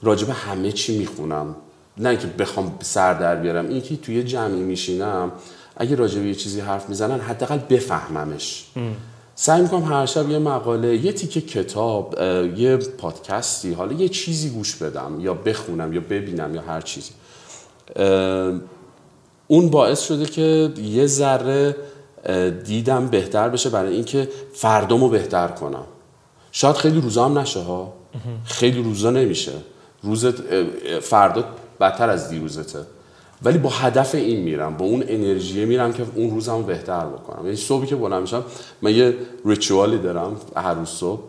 راجب 0.01 0.29
همه 0.29 0.71
چی 0.71 0.97
می‌خونم. 0.97 1.55
نه 1.97 2.17
که 2.17 2.27
بخوام 2.27 2.75
سر 2.81 3.13
در 3.13 3.35
بیارم 3.35 3.67
این 3.67 3.81
که 3.81 3.97
توی 3.97 4.23
جمعی 4.23 4.61
میشینم 4.61 5.31
اگه 5.77 5.95
راجب 5.95 6.25
یه 6.25 6.35
چیزی 6.35 6.59
حرف 6.59 6.89
می‌زنن 6.89 7.19
حداقل 7.19 7.57
بفهممش. 7.57 8.65
سعی 9.35 9.61
می‌کنم 9.61 9.83
هر 9.83 10.05
شب 10.05 10.29
یه 10.29 10.39
مقاله 10.39 10.97
یه 10.97 11.13
تیکه 11.13 11.41
کتاب 11.41 12.15
یه 12.57 12.77
پادکستی 12.77 13.73
حالا 13.73 13.93
یه 13.93 14.09
چیزی 14.09 14.49
گوش 14.49 14.75
بدم 14.75 15.19
یا 15.19 15.33
بخونم 15.33 15.93
یا 15.93 16.01
ببینم 16.01 16.55
یا 16.55 16.61
هر 16.61 16.81
چیزی. 16.81 17.11
اون 19.47 19.69
باعث 19.69 20.01
شده 20.01 20.25
که 20.25 20.73
یه 20.77 21.07
ذره 21.07 21.75
دیدم 22.65 23.07
بهتر 23.07 23.49
بشه 23.49 23.69
برای 23.69 23.93
اینکه 23.95 24.29
فردامو 24.53 25.09
بهتر 25.09 25.47
کنم. 25.47 25.85
شاید 26.51 26.75
خیلی 26.75 27.01
روزا 27.01 27.25
هم 27.25 27.39
نشه 27.39 27.59
ها. 27.59 27.93
خیلی 28.45 28.83
روزا 28.83 29.11
نمیشه. 29.11 29.51
روز 30.03 30.25
فردا 31.01 31.45
بدتر 31.79 32.09
از 32.09 32.29
دیروزته. 32.29 32.79
ولی 33.43 33.57
با 33.57 33.69
هدف 33.69 34.15
این 34.15 34.39
میرم 34.39 34.77
با 34.77 34.85
اون 34.85 35.03
انرژی 35.07 35.65
میرم 35.65 35.93
که 35.93 36.03
اون 36.15 36.29
روزمو 36.29 36.63
بهتر 36.63 37.05
بکنم. 37.05 37.45
یعنی 37.45 37.55
صبحی 37.55 37.87
که 37.87 37.95
بلند 37.95 38.21
میشم 38.21 38.43
من 38.81 38.91
یه 38.91 39.15
ریچوالی 39.45 39.97
دارم 39.97 40.35
هر 40.55 40.73
روز 40.73 40.89
صبح. 40.89 41.21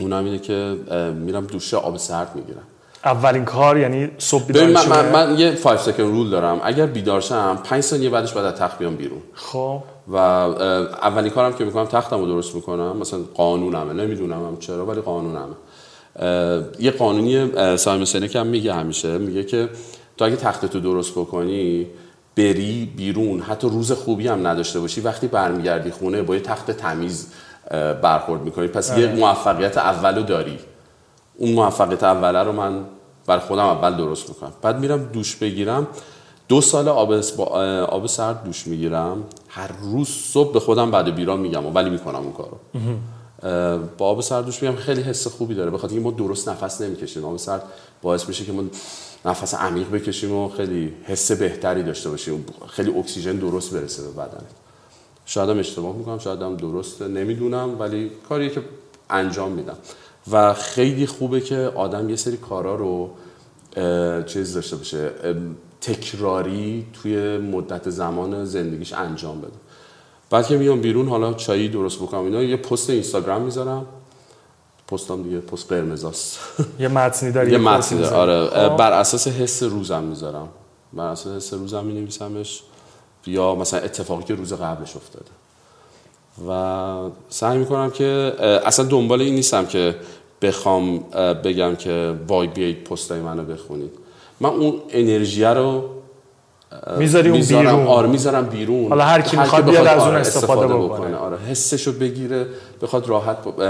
اونم 0.00 0.24
اینه 0.24 0.38
که 0.38 0.76
میرم 1.14 1.46
دوش 1.46 1.74
آب 1.74 1.96
سرد 1.96 2.32
می‌گیرم. 2.34 2.62
اولین 3.04 3.44
کار 3.44 3.78
یعنی 3.78 4.10
صبح 4.18 4.44
بیدار 4.44 4.66
من, 4.66 4.88
من, 4.88 5.12
من 5.12 5.38
یه 5.38 5.52
5 5.52 5.78
سکند 5.78 6.06
رول 6.06 6.30
دارم. 6.30 6.60
اگر 6.64 6.86
بیدار 6.86 7.20
شم 7.20 7.58
5 7.64 7.82
ثانیه 7.82 8.10
بعدش 8.10 8.32
بعد 8.32 8.44
از 8.44 8.54
تخت 8.54 8.78
بیام 8.78 8.96
بیرون. 8.96 9.22
خب. 9.34 9.82
و 10.08 10.16
اولین 10.16 11.30
کارم 11.30 11.52
که 11.52 11.64
می‌کنم 11.64 11.84
تختم 11.84 12.20
رو 12.20 12.26
درست 12.26 12.54
می‌کنم. 12.54 12.96
مثلا 12.96 13.20
قانونمه. 13.34 13.92
نمی‌دونم 13.92 14.46
هم 14.46 14.56
چرا 14.60 14.86
ولی 14.86 15.00
قانونمه. 15.00 15.54
یه 16.80 16.90
قانونی 16.90 17.50
سایمون 17.76 18.04
سینک 18.04 18.36
هم 18.36 18.46
میگه 18.46 18.74
همیشه 18.74 19.18
میگه 19.18 19.44
که 19.44 19.68
تو 20.16 20.24
اگه 20.24 20.36
تختتو 20.36 20.80
درست 20.80 21.12
بکنی 21.12 21.86
بری 22.36 22.92
بیرون. 22.96 23.40
حتی 23.40 23.68
روز 23.68 23.92
خوبی 23.92 24.28
هم 24.28 24.46
نداشته 24.46 24.80
باشی. 24.80 25.00
وقتی 25.00 25.26
برمیگردی 25.26 25.90
خونه 25.90 26.22
با 26.22 26.34
یه 26.34 26.40
تخت 26.40 26.70
تمیز 26.70 27.26
برخورد 28.02 28.42
می‌کنی. 28.42 28.66
پس 28.66 28.98
یه 28.98 29.06
موفقیت 29.06 29.78
اولو 29.78 30.22
داری. 30.22 30.58
اون 31.36 31.52
موفقیت 31.52 32.02
اوله 32.02 32.42
رو 32.42 32.52
من 32.52 32.84
بر 33.26 33.38
خودم 33.38 33.64
اول 33.64 33.96
درست 33.96 34.28
می‌کنم. 34.28 34.52
بعد 34.62 34.78
میرم 34.78 35.04
دوش 35.12 35.36
بگیرم. 35.36 35.86
دو 36.48 36.60
سال 36.60 36.88
آب, 36.88 37.20
با 37.36 37.44
آب 37.84 38.06
سرد 38.06 38.44
دوش 38.44 38.66
می‌گیرم. 38.66 39.24
هر 39.48 39.70
روز 39.82 40.08
صبح 40.08 40.52
به 40.52 40.60
خودم 40.60 40.90
بعد 40.90 41.14
بیران 41.14 41.40
میگم 41.40 41.76
ولی 41.76 41.90
می‌کنم 41.90 42.16
اون 42.16 42.32
کارو. 42.32 42.56
با 43.98 44.06
آب 44.06 44.20
سرد 44.20 44.44
دوش 44.44 44.62
میگم 44.62 44.76
خیلی 44.76 45.02
حس 45.02 45.26
خوبی 45.26 45.54
داره. 45.54 45.70
بخاطر 45.70 45.94
اینکه 45.94 46.10
ما 46.10 46.16
درست 46.16 46.48
نفس 46.48 46.80
نمی‌کشیم. 46.80 47.24
آب 47.24 47.36
سرد 47.36 47.62
باعث 48.02 48.28
میشه 48.28 48.44
که 48.44 48.52
ما 48.52 48.62
نفس 49.24 49.54
عمیق 49.54 49.90
بکشیم 49.90 50.32
و 50.32 50.48
خیلی 50.48 50.92
حس 51.04 51.32
بهتری 51.32 51.82
داشته 51.82 52.10
باشیم. 52.10 52.44
خیلی 52.68 52.98
اکسیژن 52.98 53.36
درست 53.36 53.74
برسه 53.74 54.02
به 54.02 54.08
بدن. 54.08 54.44
شاید 55.26 55.50
هم 55.50 55.58
اشتباه 55.58 55.96
می‌کنم 55.96 56.18
شاید 56.18 56.42
هم 56.42 56.56
درست 56.56 57.02
نمی‌دونم 57.02 57.80
ولی 57.80 58.10
کاریه 58.28 58.50
که 58.50 58.62
انجام 59.10 59.52
میدم. 59.52 59.76
و 60.32 60.54
خیلی 60.54 61.06
خوبه 61.06 61.40
که 61.40 61.56
آدم 61.56 62.10
یه 62.10 62.16
سری 62.16 62.36
کارا 62.36 62.74
رو 62.74 63.10
چیز 64.26 64.54
داشته 64.54 64.76
باشه 64.76 65.10
تکراری 65.80 66.86
توی 67.02 67.38
مدت 67.38 67.90
زمان 67.90 68.44
زندگیش 68.44 68.92
انجام 68.92 69.40
بده. 69.40 69.52
بعد 70.30 70.46
که 70.46 70.56
میام 70.56 70.80
بیرون 70.80 71.08
حالا 71.08 71.32
چایی 71.32 71.68
درست 71.68 71.98
بکنم 71.98 72.24
اینا 72.24 72.42
یه 72.42 72.56
پست 72.56 72.90
اینستاگرام 72.90 73.42
می‌ذارم. 73.42 73.86
پستم 74.88 75.22
دیگه 75.22 75.38
پست 75.38 75.72
قرمزاست. 75.72 76.38
یه 76.80 76.88
متنی 76.88 77.32
داری 77.32 77.52
یه 77.52 77.58
متنی 77.58 77.98
داره. 77.98 78.16
آره 78.16 78.68
بر 78.76 78.92
اساس 78.92 79.28
حس 79.28 79.62
روزم 79.62 80.02
می‌ذارم. 80.02 80.48
بر 80.92 81.06
اساس 81.06 81.36
حس 81.36 81.54
روزم 81.54 81.84
مینویسمش 81.84 82.62
یا 83.26 83.54
مثلا 83.54 83.80
اتفاقی 83.80 84.24
که 84.24 84.34
روز 84.34 84.52
قبلش 84.52 84.96
افتاده. 84.96 85.30
و 86.48 87.10
سعی 87.28 87.58
می‌کنم 87.58 87.90
که 87.90 88.34
اصلا 88.64 88.84
دنبال 88.84 89.20
این 89.20 89.34
نیستم 89.34 89.66
که 89.66 89.96
بخوام 90.42 90.98
بگم 91.44 91.76
که 91.76 92.14
وای 92.28 92.46
بیایید 92.46 92.84
پستای 92.84 93.20
منو 93.20 93.44
بخونید. 93.44 93.90
من 94.40 94.50
اون 94.50 94.82
انرژی 94.88 95.44
رو 95.44 95.90
می‌ذاری 96.98 97.30
اون 97.30 97.40
بیرون. 97.40 97.86
آره 97.86 98.08
می‌ذارم 98.08 98.46
بیرون. 98.46 98.88
حالا 98.88 99.04
هر 99.04 99.20
کی 99.20 99.36
می‌خواد 99.36 99.70
بیاد 99.70 99.86
از 99.86 100.02
اون 100.02 100.14
استفاده, 100.14 100.66
بکنه, 100.66 100.84
بکنه. 100.84 101.16
آره 101.16 101.38
حسشو 101.38 101.92
بگیره 101.92 102.46
بخواد 102.82 103.08
راحت 103.08 103.36
ب... 103.44 103.62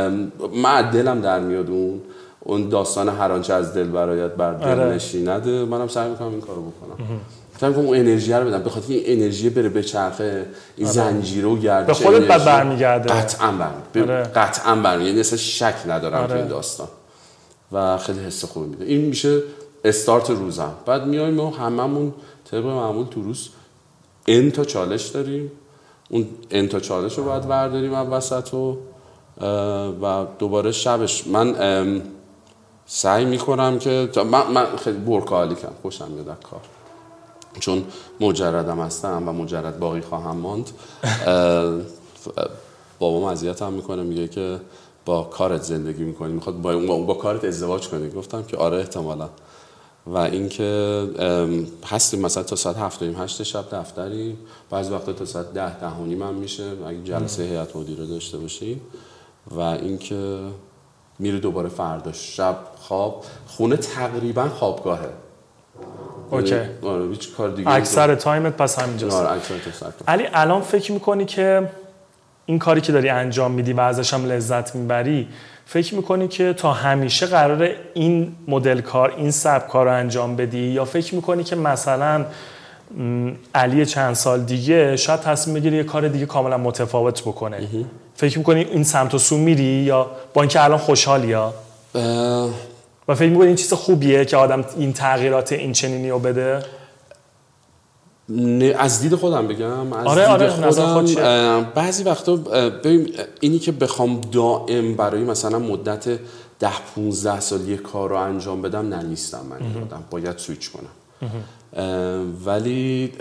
من 0.54 0.90
دلم 0.90 1.20
در 1.20 1.40
میاد 1.40 1.70
اون 1.70 2.00
اون 2.40 2.68
داستان 2.68 3.08
هر 3.08 3.32
آنچه 3.32 3.54
از 3.54 3.74
دل 3.74 3.84
برایت 3.84 4.30
بر 4.30 4.52
دل 4.52 4.66
آره. 4.66 4.94
نشینده 4.94 5.64
منم 5.64 5.88
سعی 5.88 6.10
می‌کنم 6.10 6.28
این 6.28 6.40
کارو 6.40 6.62
بکنم. 6.62 7.06
سعی 7.60 7.68
می‌کنم 7.68 7.86
اون 7.86 7.98
انرژی 7.98 8.32
رو 8.32 8.44
بدم. 8.44 8.62
بخاطر 8.62 8.92
این 8.92 9.02
انرژی 9.06 9.50
بره 9.50 9.68
به 9.68 9.82
چرخه 9.82 10.46
این 10.76 10.88
زنجیره 10.88 11.48
و 11.48 11.56
گردش 11.56 11.98
به 11.98 12.04
خودت 12.04 12.28
بعد 12.28 12.44
برمیگرده. 12.44 13.14
قطعا 13.14 13.52
برمیگرده. 13.52 14.18
آره. 14.18 14.22
قطعا 14.22 14.74
برمیگرده. 14.74 15.08
یعنی 15.08 15.20
اصلا 15.20 15.38
شک 15.38 15.74
ندارم 15.88 16.18
آره. 16.18 16.26
تو 16.26 16.34
این 16.34 16.48
داستان. 16.48 16.88
و 17.72 17.98
خیلی 17.98 18.18
حس 18.18 18.44
خوبی 18.44 18.66
میده. 18.66 18.84
این 18.84 19.00
میشه 19.00 19.40
استارت 19.84 20.30
روزم. 20.30 20.72
بعد 20.86 21.06
میایم 21.06 21.40
و 21.40 21.50
هممون 21.50 22.14
طبق 22.54 22.66
معمول 22.66 23.06
تو 23.06 23.22
روز 23.22 23.48
ان 24.26 24.50
تا 24.50 24.64
چالش 24.64 25.06
داریم. 25.06 25.52
اون 26.10 26.26
ان 26.50 26.68
تا 26.68 26.80
چالش 26.80 27.18
رو 27.18 27.24
باید 27.24 27.48
برداریم 27.48 27.94
از 27.94 28.08
وسط 28.08 28.54
و 28.54 28.78
و 30.02 30.26
دوباره 30.38 30.72
شبش. 30.72 31.26
من 31.26 32.02
سعی 32.86 33.24
می‌کنم 33.24 33.78
که 33.78 34.08
من, 34.16 34.50
من 34.50 34.76
خیلی 34.76 34.98
برکالیکم 34.98 35.68
خوشم 35.82 36.10
میاد 36.10 36.28
از 36.28 36.36
کار. 36.50 36.60
چون 37.60 37.84
مجردم 38.20 38.80
هستم 38.80 39.28
و 39.28 39.32
مجرد 39.32 39.78
باقی 39.78 40.00
خواهم 40.00 40.36
ماند. 40.36 40.70
بابام 42.98 43.24
اذیت 43.24 43.62
هم 43.62 43.72
می‌کنه 43.72 44.02
میگه 44.02 44.28
که 44.28 44.60
با 45.04 45.22
کارت 45.22 45.62
زندگی 45.62 46.04
می‌کنی. 46.04 46.32
می‌خواد 46.32 46.60
با, 46.60 46.98
با 46.98 47.14
کارت 47.14 47.44
ازدواج 47.44 47.88
کنی. 47.88 48.10
گفتم 48.10 48.42
که 48.42 48.56
آره 48.56 48.76
احتمالا. 48.76 49.28
و 50.06 50.16
اینکه 50.16 51.08
هستیم 51.86 52.20
مثلا 52.20 52.42
تا 52.42 52.56
ساعت 52.56 52.76
هفت 52.76 53.02
و 53.02 53.22
هشت 53.22 53.42
شب 53.42 53.64
دفتری 53.72 54.38
بعضی 54.70 54.92
وقتا 54.92 55.12
تا 55.12 55.24
ساعت 55.24 55.52
ده 55.52 55.80
ده 55.80 55.86
و 55.86 56.24
هم 56.24 56.34
میشه. 56.34 56.64
اگه 56.86 57.02
جلسه 57.04 57.42
هیئت 57.42 57.76
مدیره 57.76 58.06
داشته 58.06 58.38
باشیم 58.38 58.80
و 59.50 59.60
اینکه 59.60 60.38
میره 61.18 61.38
دوباره 61.38 61.68
برا 61.68 62.12
شب 62.12 62.56
خواب. 62.76 63.24
خونه 63.46 63.76
تقریبا 63.76 64.48
خوابگاهه. 64.48 65.08
OK. 66.30 66.54
یعنی، 66.54 66.68
آره 66.82 67.08
هیچ 67.08 67.34
کار 67.36 67.50
دیگه 67.50 67.70
اکثر 67.70 68.14
تایمت 68.14 68.56
پس 68.56 68.78
همینجاست. 68.78 69.16
آره 69.16 69.32
اکثر 69.32 69.54
علی 70.08 70.24
الان 70.32 70.62
فکر 70.62 70.92
می‌کنی 70.92 71.24
که 71.24 71.70
این 72.46 72.58
کاری 72.58 72.80
که 72.80 72.92
داری 72.92 73.08
انجام 73.08 73.52
میدی 73.52 73.72
و 73.72 73.80
ازش 73.80 74.14
هم 74.14 74.26
لذت 74.26 74.74
می‌بری 74.74 75.28
فکر 75.66 75.94
می‌کنی 75.94 76.28
که 76.28 76.52
تا 76.52 76.72
همیشه 76.72 77.26
قرار 77.26 77.70
این 77.94 78.36
مدل 78.48 78.80
کار 78.80 79.14
این 79.16 79.30
سب 79.30 79.68
کار 79.68 79.86
رو 79.86 79.92
انجام 79.92 80.36
بدی؟ 80.36 80.58
یا 80.58 80.84
فکر 80.84 81.14
می‌کنی 81.14 81.44
که 81.44 81.56
مثلا 81.56 82.24
علی 83.54 83.86
چند 83.86 84.14
سال 84.14 84.40
دیگه 84.40 84.96
شاید 84.96 85.20
تصمیم 85.20 85.56
بگیری 85.56 85.76
یه 85.76 85.84
کار 85.84 86.08
دیگه 86.08 86.26
کاملا 86.26 86.58
متفاوت 86.58 87.22
بکنه. 87.22 87.56
فکر 88.14 88.38
می‌کنی 88.38 88.60
این 88.60 88.84
سمت 88.84 89.14
و 89.14 89.18
سو 89.18 89.38
میری 89.38 89.62
یا 89.64 90.10
با 90.34 90.42
اینکه 90.42 90.64
الان 90.64 90.78
خوشحالی 90.78 91.26
یا 91.26 91.54
و 93.08 93.14
فکر 93.14 93.28
می‌کنی 93.28 93.46
این 93.46 93.56
چیز 93.56 93.72
خوبیه 93.72 94.24
که 94.24 94.36
آدم 94.36 94.64
این 94.76 94.92
تغییرات 94.92 95.52
این 95.52 95.72
چنینی 95.72 96.10
رو 96.10 96.18
بده؟ 96.18 96.62
از 98.78 99.00
دید 99.00 99.14
خودم 99.14 99.48
بگم 99.48 99.92
از 99.92 100.06
آره 100.06 100.22
دید 100.22 100.30
آره 100.30 100.50
خودم 100.50 101.72
بعضی 101.74 102.02
وقتا 102.02 102.36
ببین 102.70 103.10
اینی 103.40 103.58
که 103.58 103.72
بخوام 103.72 104.20
دائم 104.32 104.94
برای 104.94 105.24
مثلا 105.24 105.58
مدت 105.58 106.18
ده 106.58 106.70
15 106.94 107.40
سال 107.40 107.68
یه 107.68 107.76
کار 107.76 108.10
رو 108.10 108.16
انجام 108.16 108.62
بدم 108.62 108.88
نه 108.88 109.02
نیستم 109.02 109.40
من 109.50 109.82
آدم. 109.82 110.04
باید 110.10 110.38
سویچ 110.38 110.70
کنم. 110.70 110.90
ولی 112.46 113.12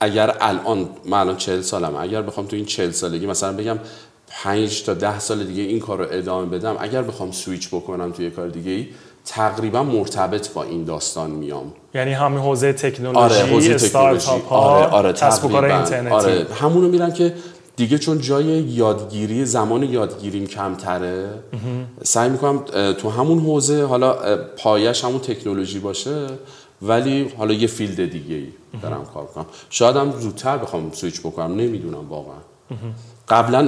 اگر 0.00 0.36
الان 0.40 0.88
من 1.04 1.18
الان 1.18 1.36
40 1.36 1.60
سالم 1.60 1.96
اگر 1.96 2.22
بخوام 2.22 2.46
تو 2.46 2.56
این 2.56 2.64
40 2.64 2.90
سالگی 2.90 3.26
مثلا 3.26 3.52
بگم 3.52 3.78
5 4.28 4.82
تا 4.82 4.94
10 4.94 5.18
سال 5.18 5.44
دیگه 5.44 5.62
این 5.62 5.80
کار 5.80 5.98
رو 5.98 6.06
ادامه 6.10 6.46
بدم 6.46 6.76
اگر 6.78 7.02
بخوام 7.02 7.32
سویچ 7.32 7.68
بکنم 7.68 8.12
توی 8.12 8.30
کار 8.30 8.48
دیگه 8.48 8.70
ای 8.70 8.86
تقریبا 9.26 9.82
مرتبط 9.82 10.52
با 10.52 10.62
این 10.62 10.84
داستان 10.84 11.30
میام. 11.30 11.72
یعنی 11.94 12.12
همین 12.12 12.38
حوزه 12.38 12.72
تکنولوژی 12.72 13.34
آره 13.34 13.52
حوزه 13.52 13.74
تکنولوژی. 13.74 14.30
آره 14.48 14.86
آره 14.86 15.12
کار 15.12 15.64
اینترنتی. 15.64 16.14
آره 16.14 16.46
همونو 16.60 16.88
میرم 16.88 17.12
که 17.12 17.34
دیگه 17.76 17.98
چون 17.98 18.18
جای 18.18 18.44
یادگیری 18.44 19.44
زمان 19.44 19.82
یادگیریم 19.82 20.46
کمتره 20.46 21.28
سعی 22.02 22.28
می‌کنم 22.28 22.58
تو 22.92 23.10
همون 23.10 23.38
حوزه 23.38 23.84
حالا 23.84 24.16
پایه‌ش 24.56 25.04
همون 25.04 25.18
تکنولوژی 25.18 25.78
باشه 25.78 26.26
ولی 26.82 27.32
حالا 27.38 27.54
یه 27.54 27.66
field 27.66 28.10
دیگه 28.10 28.34
ای 28.34 28.48
دارم 28.82 29.04
کار 29.14 29.26
کنم 29.26 29.46
شاید 29.70 29.96
هم 29.96 30.10
زودتر 30.10 30.58
بخوام 30.58 30.90
سویچ 30.92 31.20
بکنم 31.20 31.56
نمی‌دونم 31.56 32.08
واقعا. 32.08 32.38
قبلا 33.28 33.62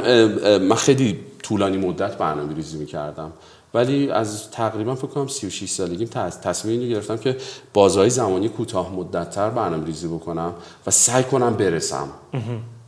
من 0.58 0.76
خیلی 0.76 1.18
طولانی 1.42 1.76
مدت 1.76 2.18
برنامه 2.18 2.54
ریزی 2.54 2.78
می‌کردم. 2.78 3.32
ولی 3.76 4.10
از 4.10 4.50
تقریبا 4.50 4.94
فکر 4.94 5.06
کنم 5.06 5.28
36 5.28 5.70
سالگیم 5.70 6.08
تصمیم 6.42 6.80
اینو 6.80 6.94
گرفتم 6.94 7.16
که 7.16 7.36
بازهای 7.74 8.10
زمانی 8.10 8.48
کوتاه 8.48 8.92
مدتتر 8.92 9.50
برنامه 9.50 9.86
ریزی 9.86 10.08
بکنم 10.08 10.54
و 10.86 10.90
سعی 10.90 11.24
کنم 11.24 11.54
برسم. 11.54 12.08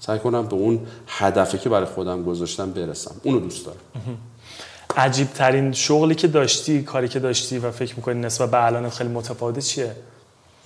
سعی 0.00 0.18
کنم 0.18 0.46
به 0.46 0.54
اون 0.54 0.86
هدفی 1.06 1.58
که 1.58 1.68
برای 1.68 1.86
خودم 1.86 2.24
گذاشتم 2.24 2.70
برسم. 2.70 3.14
اونو 3.22 3.40
دوست 3.40 3.66
دارم. 3.66 3.78
عجیب 4.96 5.32
ترین 5.32 5.72
شغلی 5.72 6.14
که 6.14 6.28
داشتی 6.28 6.82
کاری 6.82 7.08
که 7.08 7.18
داشتی 7.18 7.58
و 7.58 7.70
فکر 7.70 7.96
می‌کنی 7.96 8.20
نسبت 8.20 8.50
به 8.50 8.64
الان 8.64 8.90
خیلی 8.90 9.10
متفاوت 9.10 9.58
چیه؟ 9.58 9.96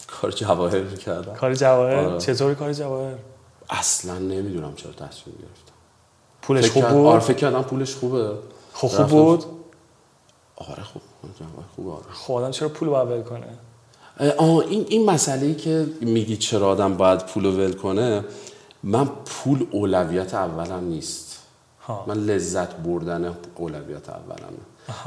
کار 0.07 0.31
جواهر 0.31 0.81
می‌کردم. 0.81 1.35
کار 1.35 1.55
جواهر؟ 1.55 1.95
آره. 1.95 2.19
چطوری 2.19 2.55
کار 2.55 2.73
جواهر؟ 2.73 3.15
اصلا 3.71 4.19
نمی‌دونم 4.19 4.75
چرا 4.77 4.93
تصمیم 4.93 5.37
گرفتم. 5.37 5.73
پولش 6.43 6.71
خوب 6.71 6.89
بود؟ 6.89 7.07
آره 7.07 7.21
فکر 7.21 7.37
کردم 7.37 7.63
پولش 7.63 7.95
خوبه. 7.95 8.31
خوب 8.73 8.91
خوب 8.91 9.07
بود؟ 9.07 9.45
آره 10.71 10.83
خوب 10.83 11.03
خوب 11.77 11.89
آره 11.89 12.05
خب 12.13 12.35
آدم 12.35 12.51
چرا 12.51 12.69
پول 12.69 12.89
باید 12.89 13.09
ول 13.09 13.23
کنه؟ 13.23 13.47
آه 14.39 14.57
این 14.57 14.87
این 14.89 15.11
مسئله 15.11 15.47
ای 15.47 15.55
که 15.55 15.87
میگی 16.01 16.37
چرا 16.37 16.69
آدم 16.69 16.97
باید 16.97 17.27
پول 17.27 17.47
ول 17.47 17.73
کنه 17.73 18.25
من 18.83 19.05
پول 19.05 19.67
اولویت 19.71 20.35
اولم 20.35 20.85
نیست. 20.85 21.39
ها. 21.87 22.05
من 22.07 22.19
لذت 22.19 22.75
بردن 22.77 23.37
اولویت 23.57 24.09
اولمه. 24.09 24.59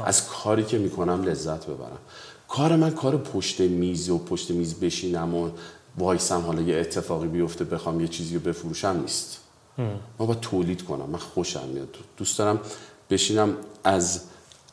از 0.04 0.28
کاری 0.28 0.64
که 0.64 0.78
می‌کنم 0.78 1.22
لذت 1.22 1.66
ببرم. 1.66 1.98
کار 2.48 2.76
من 2.76 2.90
کار 2.90 3.16
پشت 3.16 3.60
میز 3.60 4.10
و 4.10 4.18
پشت 4.18 4.50
میز 4.50 4.74
بشینم 4.74 5.34
و 5.34 5.50
وایسم 5.98 6.40
حالا 6.40 6.62
یه 6.62 6.76
اتفاقی 6.76 7.28
بیفته 7.28 7.64
بخوام 7.64 8.00
یه 8.00 8.08
چیزی 8.08 8.34
رو 8.34 8.40
بفروشم 8.40 8.96
نیست. 9.02 9.38
من 9.78 10.26
باید 10.26 10.40
تولید 10.40 10.84
کنم. 10.84 11.10
من 11.10 11.18
خوشم 11.18 11.68
میاد. 11.68 11.96
دوست 12.16 12.38
دارم 12.38 12.60
بشینم 13.10 13.56
از 13.84 14.20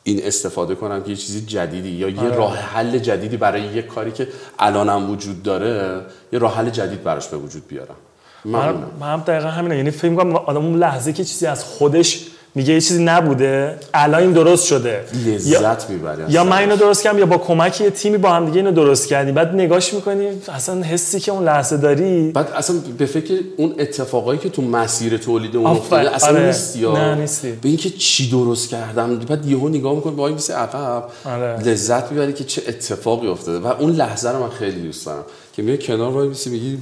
این 0.04 0.20
استفاده 0.22 0.74
کنم 0.74 1.02
که 1.02 1.10
یه 1.10 1.16
چیزی 1.16 1.40
جدیدی 1.40 1.88
یا 1.88 2.08
یه 2.08 2.20
آره. 2.20 2.36
راه 2.36 2.56
حل 2.56 2.98
جدیدی 2.98 3.36
برای 3.36 3.62
یه 3.62 3.82
کاری 3.82 4.12
که 4.12 4.28
الانم 4.58 5.10
وجود 5.10 5.42
داره 5.42 6.00
یه 6.32 6.38
راه 6.38 6.56
حل 6.56 6.70
جدید 6.70 7.02
براش 7.02 7.28
به 7.28 7.36
وجود 7.36 7.68
بیارم. 7.68 7.96
من, 8.44 8.74
من 9.00 9.12
هم 9.12 9.20
دقیقا 9.20 9.48
همینه. 9.48 9.76
یعنی 9.76 9.90
فکر 9.90 10.10
می‌کنم 10.10 10.36
آدم 10.36 10.64
اون 10.64 10.78
لحظه 10.78 11.12
که 11.12 11.24
چیزی 11.24 11.46
از 11.46 11.64
خودش 11.64 12.26
میگه 12.56 12.74
یه 12.74 12.80
چیزی 12.80 13.04
نبوده. 13.04 13.78
الان 13.94 14.22
این 14.22 14.32
درست 14.32 14.66
شده. 14.66 15.04
لذت 15.26 15.90
می‌بری 15.90 16.32
یا 16.32 16.44
من 16.44 16.56
اینو 16.56 16.76
درست 16.76 17.02
کردم 17.02 17.18
یا 17.18 17.26
با 17.26 17.38
کمک 17.38 17.80
یه 17.80 17.90
تیمی 17.90 18.18
با 18.18 18.30
هم 18.30 18.46
دیگه 18.46 18.56
اینو 18.56 18.72
درست 18.72 19.08
کردیم. 19.08 19.34
بعد 19.34 19.54
نگاش 19.54 19.94
می‌کنی 19.94 20.28
اصلا 20.48 20.82
حسی 20.82 21.20
که 21.20 21.32
اون 21.32 21.44
لحظه 21.44 21.76
داری. 21.76 22.30
بعد 22.32 22.50
اصلا 22.56 22.76
به 22.98 23.06
فکر 23.06 23.40
اون 23.56 23.74
اتفاقایی 23.78 24.38
که 24.38 24.48
تو 24.48 24.62
مسیر 24.62 25.16
تولید 25.16 25.56
اون 25.56 25.66
افتاده 25.66 26.14
اصلا 26.14 26.28
آره. 26.28 26.46
نیستی 26.46 26.78
یا 26.78 26.92
نه 26.92 27.14
نیستی. 27.14 27.52
به 27.52 27.68
اینکه 27.68 27.90
چی 27.90 28.30
درست 28.30 28.68
کردم. 28.68 29.18
بعد 29.18 29.46
یهو 29.46 29.68
نگاه 29.68 29.94
می‌کنی 29.94 30.14
وای 30.14 30.32
میسه 30.32 30.54
عقب. 30.54 31.04
آره. 31.24 31.60
لذت 31.60 32.12
می‌بری 32.12 32.32
که 32.32 32.44
چه 32.44 32.62
اتفاقی 32.68 33.28
افتاده. 33.28 33.58
و 33.58 33.66
اون 33.66 33.90
لحظه 33.90 34.30
رو 34.30 34.42
من 34.42 34.50
خیلی 34.50 34.82
دوست 34.82 35.06
دارم 35.06 35.24
که 35.56 35.62
میای 35.62 35.78
کنار 35.78 36.10
وای 36.10 36.28
میسی 36.28 36.50
میگی 36.50 36.78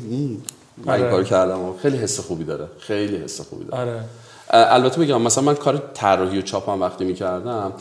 من 0.85 0.95
این 0.95 1.03
آره. 1.03 1.11
کار 1.11 1.25
کردم. 1.25 1.59
خیلی 1.83 1.97
حس 1.97 2.21
خوبی 2.21 2.45
داره. 2.45 2.65
خیلی 2.79 3.17
حس 3.17 3.41
خوبی 3.41 3.65
داره. 3.65 3.91
آره. 3.91 4.01
البته 4.51 5.01
بگم 5.01 5.23
مثلا 5.23 5.45
من 5.45 5.55
کار 5.55 5.83
طراحی 5.95 6.39
و 6.39 6.43
چاپ 6.43 6.69
هم 6.69 6.81
وقتی 6.81 7.05
می‌کردم 7.05 7.73